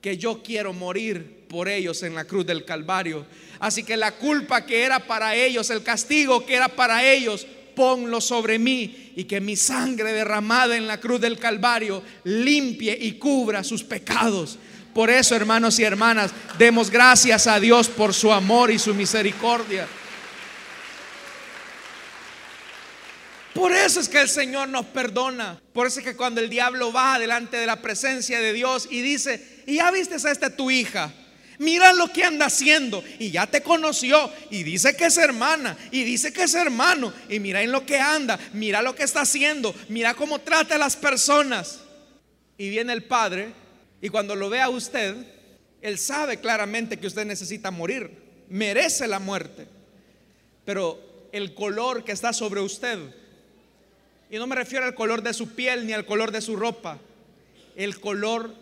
[0.00, 3.26] que yo quiero morir por ellos en la cruz del Calvario.
[3.60, 7.46] Así que la culpa que era para ellos, el castigo que era para ellos,
[7.78, 13.12] ponlo sobre mí y que mi sangre derramada en la cruz del Calvario limpie y
[13.12, 14.58] cubra sus pecados.
[14.92, 19.86] Por eso, hermanos y hermanas, demos gracias a Dios por su amor y su misericordia.
[23.54, 25.60] Por eso es que el Señor nos perdona.
[25.72, 29.02] Por eso es que cuando el diablo va delante de la presencia de Dios y
[29.02, 31.12] dice, y ya viste a esta tu hija,
[31.58, 33.02] Mira lo que anda haciendo.
[33.18, 34.30] Y ya te conoció.
[34.50, 35.76] Y dice que es hermana.
[35.90, 37.12] Y dice que es hermano.
[37.28, 38.38] Y mira en lo que anda.
[38.52, 39.74] Mira lo que está haciendo.
[39.88, 41.80] Mira cómo trata a las personas.
[42.56, 43.52] Y viene el Padre.
[44.00, 45.16] Y cuando lo ve a usted,
[45.82, 48.10] Él sabe claramente que usted necesita morir.
[48.48, 49.66] Merece la muerte.
[50.64, 52.98] Pero el color que está sobre usted.
[54.30, 56.98] Y no me refiero al color de su piel ni al color de su ropa.
[57.74, 58.54] El color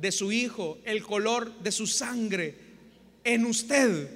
[0.00, 2.54] de su hijo, el color de su sangre
[3.24, 4.08] en usted.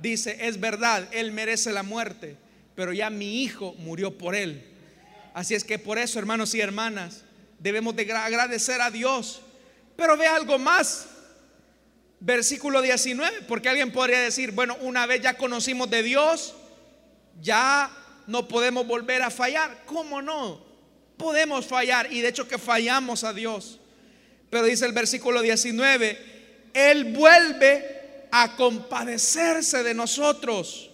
[0.00, 2.36] Dice, es verdad, él merece la muerte,
[2.74, 4.64] pero ya mi hijo murió por él.
[5.32, 7.22] Así es que por eso, hermanos y hermanas,
[7.58, 9.40] debemos de agradecer a Dios.
[9.96, 11.06] Pero ve algo más.
[12.20, 16.54] Versículo 19, porque alguien podría decir, bueno, una vez ya conocimos de Dios,
[17.42, 17.90] ya
[18.26, 19.82] no podemos volver a fallar.
[19.84, 20.64] ¿Cómo no?
[21.18, 23.78] Podemos fallar y de hecho que fallamos a Dios.
[24.50, 26.18] Pero dice el versículo 19,
[26.74, 30.90] Él vuelve a compadecerse de nosotros.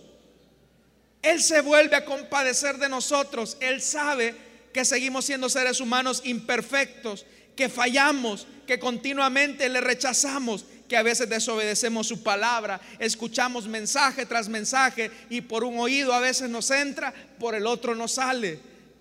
[1.23, 3.57] Él se vuelve a compadecer de nosotros.
[3.61, 4.35] Él sabe
[4.73, 11.29] que seguimos siendo seres humanos imperfectos, que fallamos, que continuamente le rechazamos, que a veces
[11.29, 17.13] desobedecemos su palabra, escuchamos mensaje tras mensaje y por un oído a veces nos entra,
[17.39, 18.59] por el otro nos sale.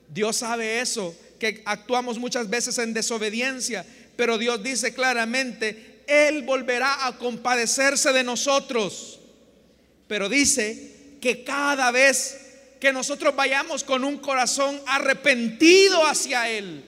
[0.08, 3.86] Dios sabe eso, que actuamos muchas veces en desobediencia,
[4.19, 9.17] pero Dios dice claramente, Él volverá a compadecerse de nosotros.
[10.09, 12.38] Pero dice que cada vez
[12.82, 16.84] que nosotros vayamos con un corazón arrepentido hacia Él,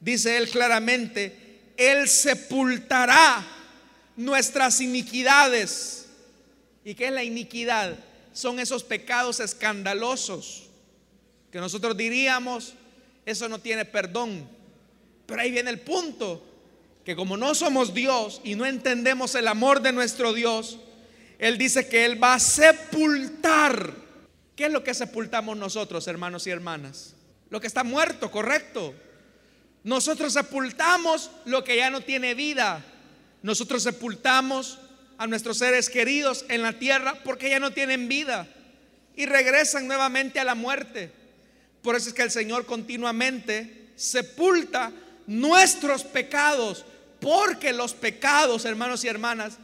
[0.00, 3.46] dice Él claramente, Él sepultará
[4.16, 6.06] nuestras iniquidades.
[6.86, 7.98] ¿Y qué es la iniquidad?
[8.32, 10.70] Son esos pecados escandalosos
[11.52, 12.72] que nosotros diríamos,
[13.26, 14.55] eso no tiene perdón.
[15.26, 16.42] Pero ahí viene el punto,
[17.04, 20.78] que como no somos Dios y no entendemos el amor de nuestro Dios,
[21.38, 23.92] Él dice que Él va a sepultar.
[24.54, 27.14] ¿Qué es lo que sepultamos nosotros, hermanos y hermanas?
[27.50, 28.94] Lo que está muerto, correcto.
[29.84, 32.84] Nosotros sepultamos lo que ya no tiene vida.
[33.42, 34.78] Nosotros sepultamos
[35.18, 38.48] a nuestros seres queridos en la tierra porque ya no tienen vida
[39.14, 41.12] y regresan nuevamente a la muerte.
[41.82, 44.92] Por eso es que el Señor continuamente sepulta
[45.26, 46.84] nuestros pecados,
[47.20, 49.58] porque los pecados, hermanos y hermanas,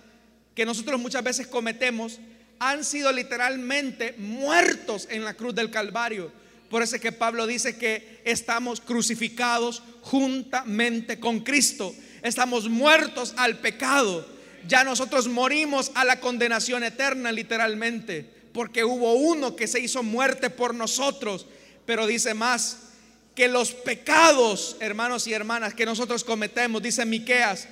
[0.54, 2.18] que nosotros muchas veces cometemos,
[2.58, 6.30] han sido literalmente muertos en la cruz del Calvario.
[6.70, 11.94] Por eso es que Pablo dice que estamos crucificados juntamente con Cristo.
[12.22, 14.26] Estamos muertos al pecado.
[14.66, 18.26] Ya nosotros morimos a la condenación eterna literalmente.
[18.52, 21.46] Porque hubo uno que se hizo muerte por nosotros.
[21.84, 22.91] Pero dice más
[23.34, 27.68] que los pecados, hermanos y hermanas, que nosotros cometemos, dice Miqueas,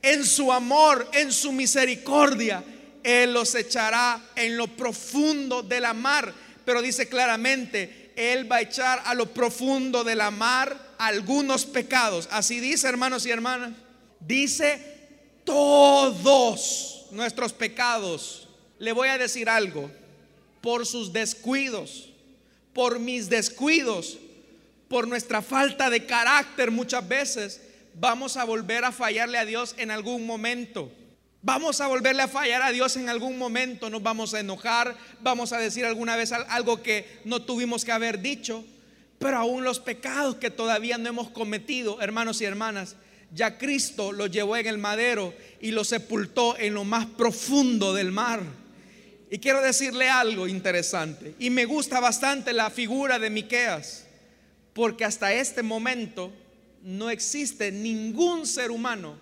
[0.00, 2.64] en su amor, en su misericordia,
[3.02, 6.32] él los echará en lo profundo de la mar.
[6.64, 12.28] Pero dice claramente, Él va a echar a lo profundo de la mar algunos pecados.
[12.30, 13.72] Así dice, hermanos y hermanas.
[14.20, 14.80] Dice
[15.44, 18.48] todos nuestros pecados.
[18.78, 19.90] Le voy a decir algo.
[20.60, 22.10] Por sus descuidos,
[22.72, 24.18] por mis descuidos,
[24.92, 27.62] por nuestra falta de carácter muchas veces,
[27.94, 30.92] vamos a volver a fallarle a Dios en algún momento.
[31.40, 35.54] Vamos a volverle a fallar a Dios en algún momento, nos vamos a enojar, vamos
[35.54, 38.66] a decir alguna vez algo que no tuvimos que haber dicho,
[39.18, 42.96] pero aún los pecados que todavía no hemos cometido, hermanos y hermanas,
[43.32, 48.12] ya Cristo los llevó en el madero y los sepultó en lo más profundo del
[48.12, 48.42] mar.
[49.30, 54.01] Y quiero decirle algo interesante, y me gusta bastante la figura de Miqueas,
[54.74, 56.32] porque hasta este momento
[56.82, 59.16] no existe ningún ser humano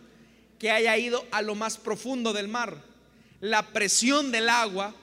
[0.59, 2.77] que haya ido a lo más profundo del mar.
[3.41, 4.95] La presión del agua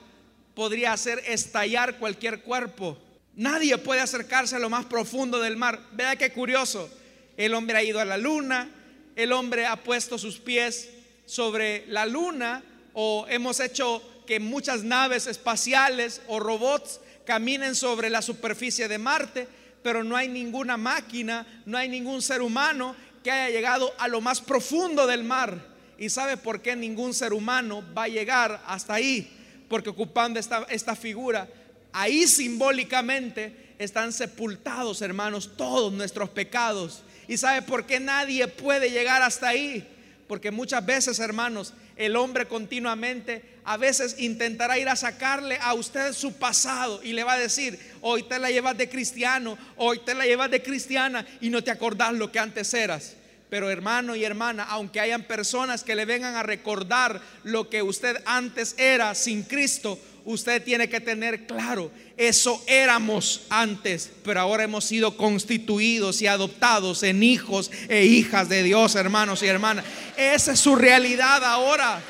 [0.54, 2.98] podría hacer estallar cualquier cuerpo.
[3.34, 5.80] Nadie puede acercarse a lo más profundo del mar.
[5.92, 6.88] Vea qué curioso.
[7.36, 8.68] El hombre ha ido a la luna,
[9.14, 10.88] el hombre ha puesto sus pies
[11.26, 12.62] sobre la luna
[12.94, 19.46] o hemos hecho que muchas naves espaciales o robots caminen sobre la superficie de Marte,
[19.82, 24.20] pero no hay ninguna máquina, no hay ningún ser humano que haya llegado a lo
[24.20, 25.58] más profundo del mar.
[25.98, 29.28] ¿Y sabe por qué ningún ser humano va a llegar hasta ahí?
[29.68, 31.48] Porque ocupando esta, esta figura,
[31.92, 37.02] ahí simbólicamente están sepultados, hermanos, todos nuestros pecados.
[37.26, 39.86] ¿Y sabe por qué nadie puede llegar hasta ahí?
[40.26, 46.14] Porque muchas veces, hermanos, el hombre continuamente a veces intentará ir a sacarle a usted
[46.14, 50.14] su pasado y le va a decir, hoy te la llevas de cristiano, hoy te
[50.14, 53.14] la llevas de cristiana y no te acordás lo que antes eras.
[53.50, 58.22] Pero hermano y hermana, aunque hayan personas que le vengan a recordar lo que usted
[58.26, 59.98] antes era sin Cristo,
[60.28, 67.02] usted tiene que tener claro, eso éramos antes, pero ahora hemos sido constituidos y adoptados
[67.02, 69.86] en hijos e hijas de Dios, hermanos y hermanas.
[70.18, 72.02] Esa es su realidad ahora.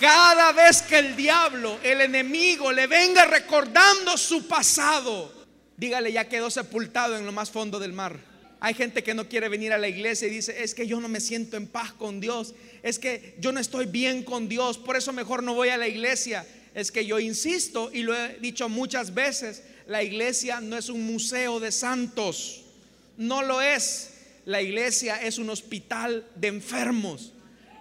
[0.00, 5.32] Cada vez que el diablo, el enemigo, le venga recordando su pasado,
[5.76, 8.18] dígale, ya quedó sepultado en lo más fondo del mar.
[8.66, 11.06] Hay gente que no quiere venir a la iglesia y dice, es que yo no
[11.06, 12.52] me siento en paz con Dios,
[12.82, 15.86] es que yo no estoy bien con Dios, por eso mejor no voy a la
[15.86, 16.44] iglesia.
[16.74, 21.06] Es que yo insisto y lo he dicho muchas veces, la iglesia no es un
[21.06, 22.64] museo de santos,
[23.16, 24.10] no lo es.
[24.46, 27.34] La iglesia es un hospital de enfermos.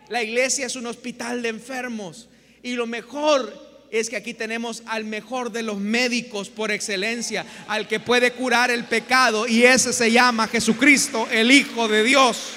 [0.08, 2.30] La iglesia es un hospital de enfermos.
[2.62, 3.65] Y lo mejor
[3.98, 8.72] es que aquí tenemos al mejor de los médicos por excelencia, al que puede curar
[8.72, 12.50] el pecado, y ese se llama Jesucristo, el Hijo de Dios.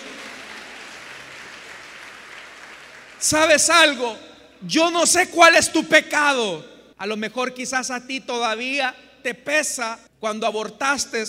[3.18, 4.16] ¿Sabes algo?
[4.62, 6.64] Yo no sé cuál es tu pecado.
[6.96, 11.24] A lo mejor quizás a ti todavía te pesa cuando abortaste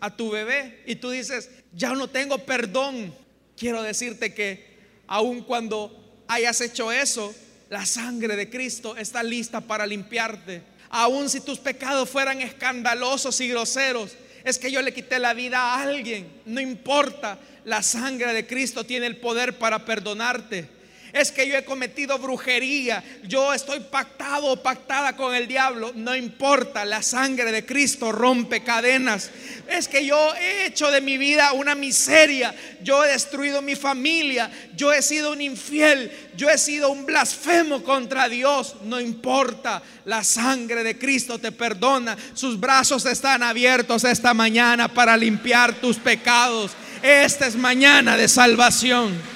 [0.00, 3.14] a tu bebé y tú dices, ya no tengo perdón.
[3.56, 4.76] Quiero decirte que
[5.06, 7.34] aun cuando hayas hecho eso,
[7.68, 10.62] la sangre de Cristo está lista para limpiarte.
[10.88, 14.12] Aun si tus pecados fueran escandalosos y groseros,
[14.44, 16.28] es que yo le quité la vida a alguien.
[16.44, 20.75] No importa, la sangre de Cristo tiene el poder para perdonarte
[21.16, 26.14] es que yo he cometido brujería, yo estoy pactado o pactada con el diablo, no
[26.14, 29.30] importa, la sangre de Cristo rompe cadenas.
[29.66, 34.50] Es que yo he hecho de mi vida una miseria, yo he destruido mi familia,
[34.76, 40.22] yo he sido un infiel, yo he sido un blasfemo contra Dios, no importa, la
[40.22, 46.72] sangre de Cristo te perdona, sus brazos están abiertos esta mañana para limpiar tus pecados.
[47.02, 49.35] Esta es mañana de salvación.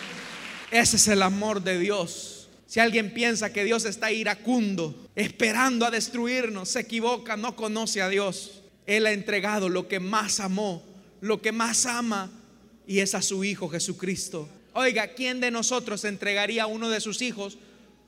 [0.71, 2.49] Ese es el amor de Dios.
[2.67, 8.09] Si alguien piensa que Dios está iracundo, esperando a destruirnos, se equivoca, no conoce a
[8.09, 8.63] Dios.
[8.87, 10.83] Él ha entregado lo que más amó,
[11.21, 12.31] lo que más ama,
[12.87, 14.49] y es a su Hijo Jesucristo.
[14.73, 17.59] Oiga, ¿quién de nosotros entregaría a uno de sus hijos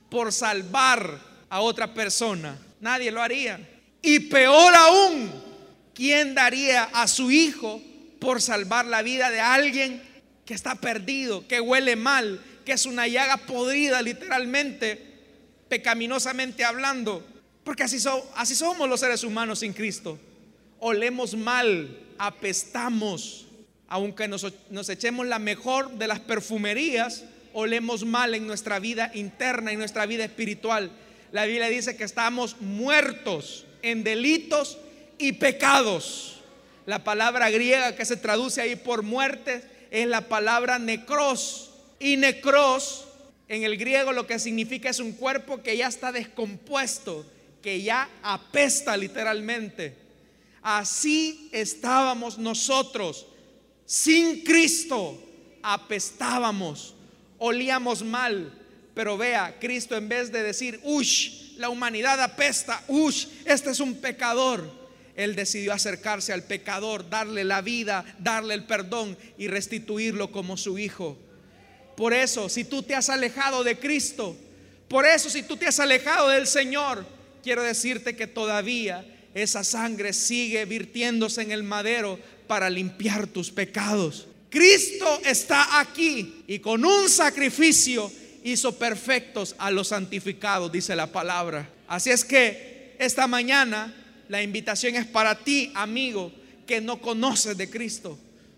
[0.09, 2.57] por salvar a otra persona?
[2.79, 3.59] Nadie lo haría.
[4.01, 5.29] Y peor aún,
[5.93, 7.81] ¿Quién daría a su hijo
[8.19, 10.01] por salvar la vida de alguien
[10.45, 14.99] que está perdido, que huele mal, que es una llaga podrida literalmente,
[15.69, 17.25] pecaminosamente hablando?
[17.63, 20.19] Porque así, somos los seres humanos sin Cristo.
[20.79, 23.47] Olemos mal, apestamos,
[23.87, 29.71] aunque nos, nos echemos la mejor de las perfumerías, olemos mal en nuestra vida interna
[29.71, 30.91] y nuestra vida espiritual.
[31.31, 34.77] La Biblia dice que estamos muertos en delitos
[35.17, 36.41] y pecados.
[36.85, 41.72] La palabra griega que se traduce ahí por muerte es la palabra necros.
[42.03, 43.05] Y necros
[43.47, 47.25] en el griego lo que significa es un cuerpo que ya está descompuesto,
[47.61, 49.95] que ya apesta literalmente.
[50.61, 53.25] Así estábamos nosotros,
[53.85, 55.17] sin Cristo,
[55.61, 56.93] apestábamos,
[57.37, 58.51] olíamos mal.
[58.93, 63.95] Pero vea, Cristo en vez de decir, ush, la humanidad apesta, ush, este es un
[63.95, 64.83] pecador
[65.15, 70.79] él decidió acercarse al pecador, darle la vida, darle el perdón y restituirlo como su
[70.79, 71.17] hijo.
[71.95, 74.35] Por eso, si tú te has alejado de Cristo,
[74.87, 77.05] por eso si tú te has alejado del Señor,
[77.43, 84.27] quiero decirte que todavía esa sangre sigue virtiéndose en el madero para limpiar tus pecados.
[84.49, 88.11] Cristo está aquí y con un sacrificio
[88.43, 91.69] hizo perfectos a los santificados, dice la palabra.
[91.87, 93.95] Así es que esta mañana
[94.29, 96.31] la invitación es para ti, amigo,
[96.67, 98.17] que no conoces de Cristo.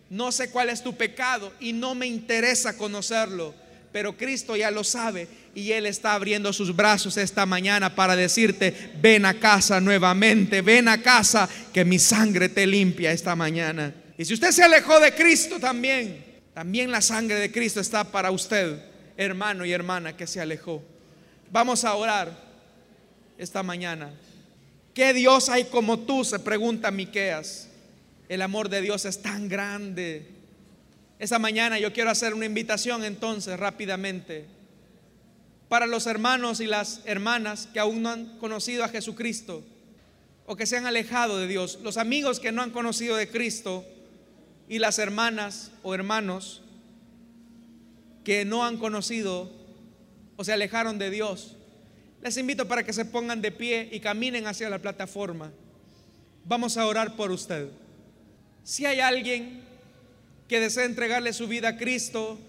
[0.10, 3.54] No sé cuál es tu pecado y no me interesa conocerlo,
[3.92, 8.92] pero Cristo ya lo sabe y Él está abriendo sus brazos esta mañana para decirte,
[9.02, 13.94] ven a casa nuevamente, ven a casa, que mi sangre te limpia esta mañana.
[14.18, 18.32] Y si usted se alejó de Cristo también, también la sangre de Cristo está para
[18.32, 18.80] usted,
[19.18, 20.84] hermano y hermana que se alejó.
[21.52, 22.38] Vamos a orar
[23.38, 24.12] esta mañana.
[24.94, 26.24] ¿Qué Dios hay como tú?
[26.24, 27.70] Se pregunta Miqueas.
[28.28, 30.28] El amor de Dios es tan grande.
[31.20, 34.46] Esta mañana yo quiero hacer una invitación entonces rápidamente
[35.70, 39.64] para los hermanos y las hermanas que aún no han conocido a Jesucristo
[40.46, 43.84] o que se han alejado de Dios, los amigos que no han conocido de Cristo
[44.70, 46.62] y las hermanas o hermanos
[48.24, 49.52] que no han conocido
[50.36, 51.56] o se alejaron de Dios.
[52.22, 55.52] Les invito para que se pongan de pie y caminen hacia la plataforma.
[56.44, 57.70] Vamos a orar por usted.
[58.66, 59.62] Si hay alguien
[60.48, 62.40] que desee entregarle su vida a Cristo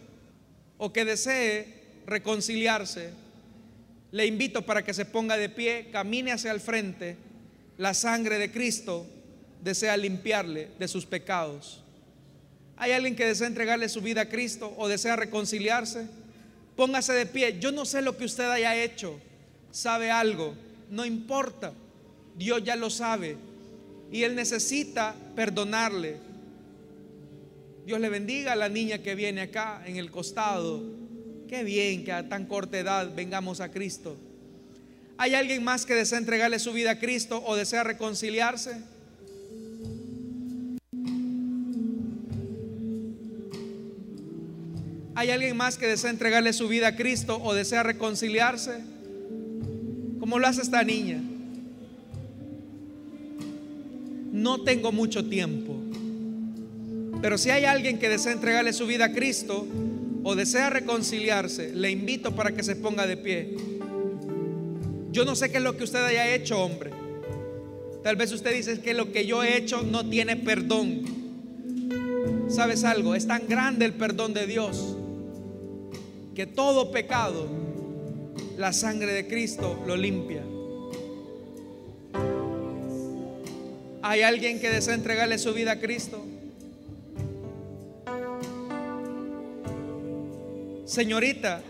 [0.79, 1.69] o que desee
[2.07, 3.11] reconciliarse,
[4.13, 7.19] le invito para que se ponga de pie, camine hacia el frente.
[7.77, 9.07] La sangre de Cristo
[9.63, 11.85] desea limpiarle de sus pecados.
[12.79, 16.07] ¿Hay alguien que desea entregarle su vida a Cristo o desea reconciliarse?
[16.77, 17.59] Póngase de pie.
[17.61, 19.21] Yo no sé lo que usted haya hecho
[19.71, 20.55] sabe algo,
[20.89, 21.75] no importa,
[22.39, 23.37] Dios ya lo sabe
[24.11, 26.17] y Él necesita perdonarle.
[27.85, 30.83] Dios le bendiga a la niña que viene acá en el costado.
[31.49, 34.17] Qué bien que a tan corta edad vengamos a Cristo.
[35.19, 38.77] ¿Hay alguien más que desea entregarle su vida a Cristo o desea reconciliarse?
[45.15, 48.81] ¿Hay alguien más que desea entregarle su vida a Cristo o desea reconciliarse?
[50.21, 51.23] ¿Cómo lo hace esta niña?
[54.37, 55.75] No tengo mucho tiempo.
[57.23, 59.67] Pero si hay alguien que desea entregarle su vida a Cristo
[60.23, 63.57] o desea reconciliarse, le invito para que se ponga de pie.
[65.11, 66.91] Yo no sé qué es lo que usted haya hecho, hombre.
[68.03, 71.03] Tal vez usted dice que lo que yo he hecho no tiene perdón.
[72.49, 73.15] ¿Sabes algo?
[73.15, 74.97] Es tan grande el perdón de Dios
[76.35, 77.49] que todo pecado
[78.59, 80.43] la sangre de Cristo lo limpia.
[84.03, 86.25] ¿Hay alguien que desea entregarle su vida a Cristo?
[90.85, 91.63] Señorita,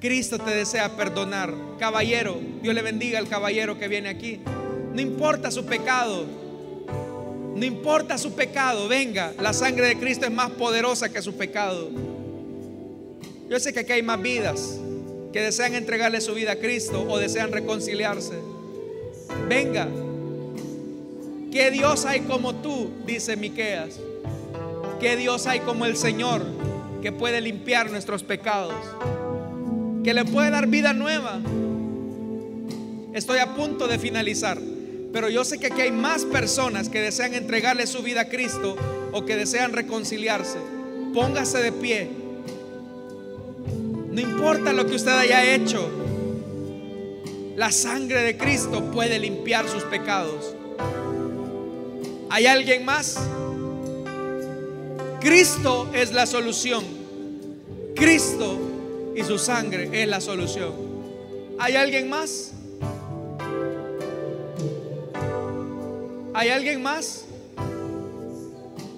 [0.00, 1.54] Cristo te desea perdonar.
[1.78, 4.40] Caballero, Dios le bendiga al caballero que viene aquí.
[4.92, 6.26] No importa su pecado.
[7.54, 8.88] No importa su pecado.
[8.88, 11.90] Venga, la sangre de Cristo es más poderosa que su pecado.
[13.48, 14.78] Yo sé que aquí hay más vidas
[15.32, 18.34] que desean entregarle su vida a Cristo o desean reconciliarse.
[19.48, 19.88] Venga.
[21.50, 22.90] ¿Qué Dios hay como tú?
[23.06, 23.98] Dice Miqueas.
[25.00, 26.42] ¿Qué Dios hay como el Señor
[27.02, 28.74] que puede limpiar nuestros pecados?
[30.04, 31.40] Que le puede dar vida nueva.
[33.14, 34.58] Estoy a punto de finalizar,
[35.12, 38.76] pero yo sé que aquí hay más personas que desean entregarle su vida a Cristo
[39.12, 40.58] o que desean reconciliarse.
[41.14, 42.28] Póngase de pie
[44.18, 45.88] no importa lo que usted haya hecho,
[47.54, 50.56] la sangre de Cristo puede limpiar sus pecados.
[52.30, 53.18] ¿Hay alguien más?
[55.20, 56.84] Cristo es la solución.
[57.94, 58.58] Cristo
[59.16, 60.72] y su sangre es la solución.
[61.58, 62.52] ¿Hay alguien más?
[66.34, 67.24] ¿Hay alguien más?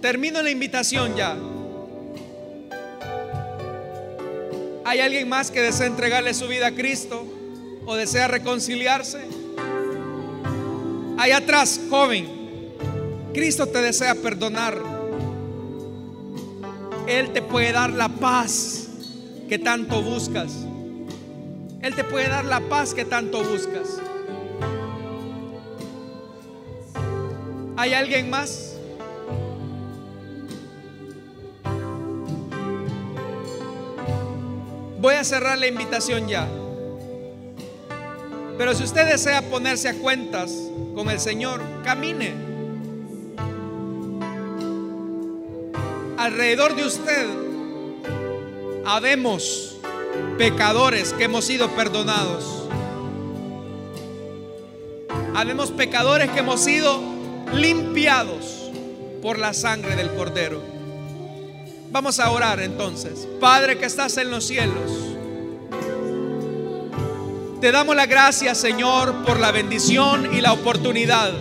[0.02, 1.36] Termino la invitación ya.
[4.84, 7.24] ¿Hay alguien más que desea entregarle su vida a Cristo
[7.86, 9.20] o desea reconciliarse?
[11.16, 12.39] Allá atrás, joven,
[13.32, 14.76] Cristo te desea perdonar.
[17.06, 18.88] Él te puede dar la paz
[19.48, 20.52] que tanto buscas.
[21.80, 23.98] Él te puede dar la paz que tanto buscas.
[27.76, 28.76] ¿Hay alguien más?
[35.00, 36.46] Voy a cerrar la invitación ya.
[38.58, 40.52] Pero si usted desea ponerse a cuentas
[40.94, 42.49] con el Señor, camine.
[46.30, 47.26] Alrededor de usted
[48.86, 49.76] habemos
[50.38, 52.68] pecadores que hemos sido perdonados.
[55.34, 57.00] Habemos pecadores que hemos sido
[57.52, 58.70] limpiados
[59.20, 60.62] por la sangre del Cordero.
[61.90, 63.26] Vamos a orar entonces.
[63.40, 65.16] Padre que estás en los cielos.
[67.60, 71.32] Te damos la gracia, Señor, por la bendición y la oportunidad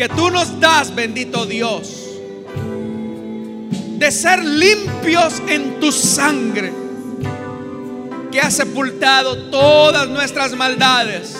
[0.00, 1.99] que tú nos das, bendito Dios,
[4.00, 6.72] de ser limpios en tu sangre,
[8.32, 11.36] que ha sepultado todas nuestras maldades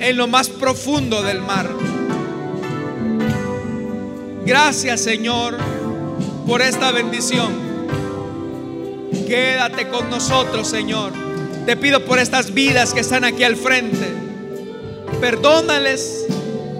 [0.00, 1.68] en lo más profundo del mar.
[4.46, 5.58] Gracias Señor
[6.46, 7.52] por esta bendición.
[9.26, 11.12] Quédate con nosotros Señor.
[11.66, 14.14] Te pido por estas vidas que están aquí al frente.
[15.20, 16.24] Perdónales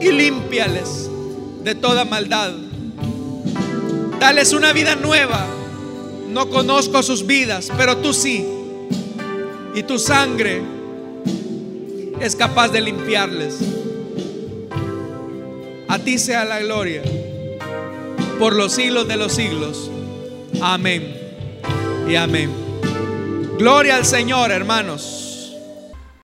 [0.01, 1.11] y límpiales
[1.63, 2.64] de toda maldad.
[4.21, 5.47] Dales una vida nueva.
[6.29, 8.45] No conozco sus vidas, pero tú sí.
[9.75, 10.63] Y tu sangre
[12.21, 13.59] es capaz de limpiarles.
[15.89, 17.03] A ti sea la gloria
[18.39, 19.91] por los siglos de los siglos.
[20.61, 21.17] Amén
[22.09, 22.51] y amén.
[23.59, 25.24] Gloria al Señor, hermanos.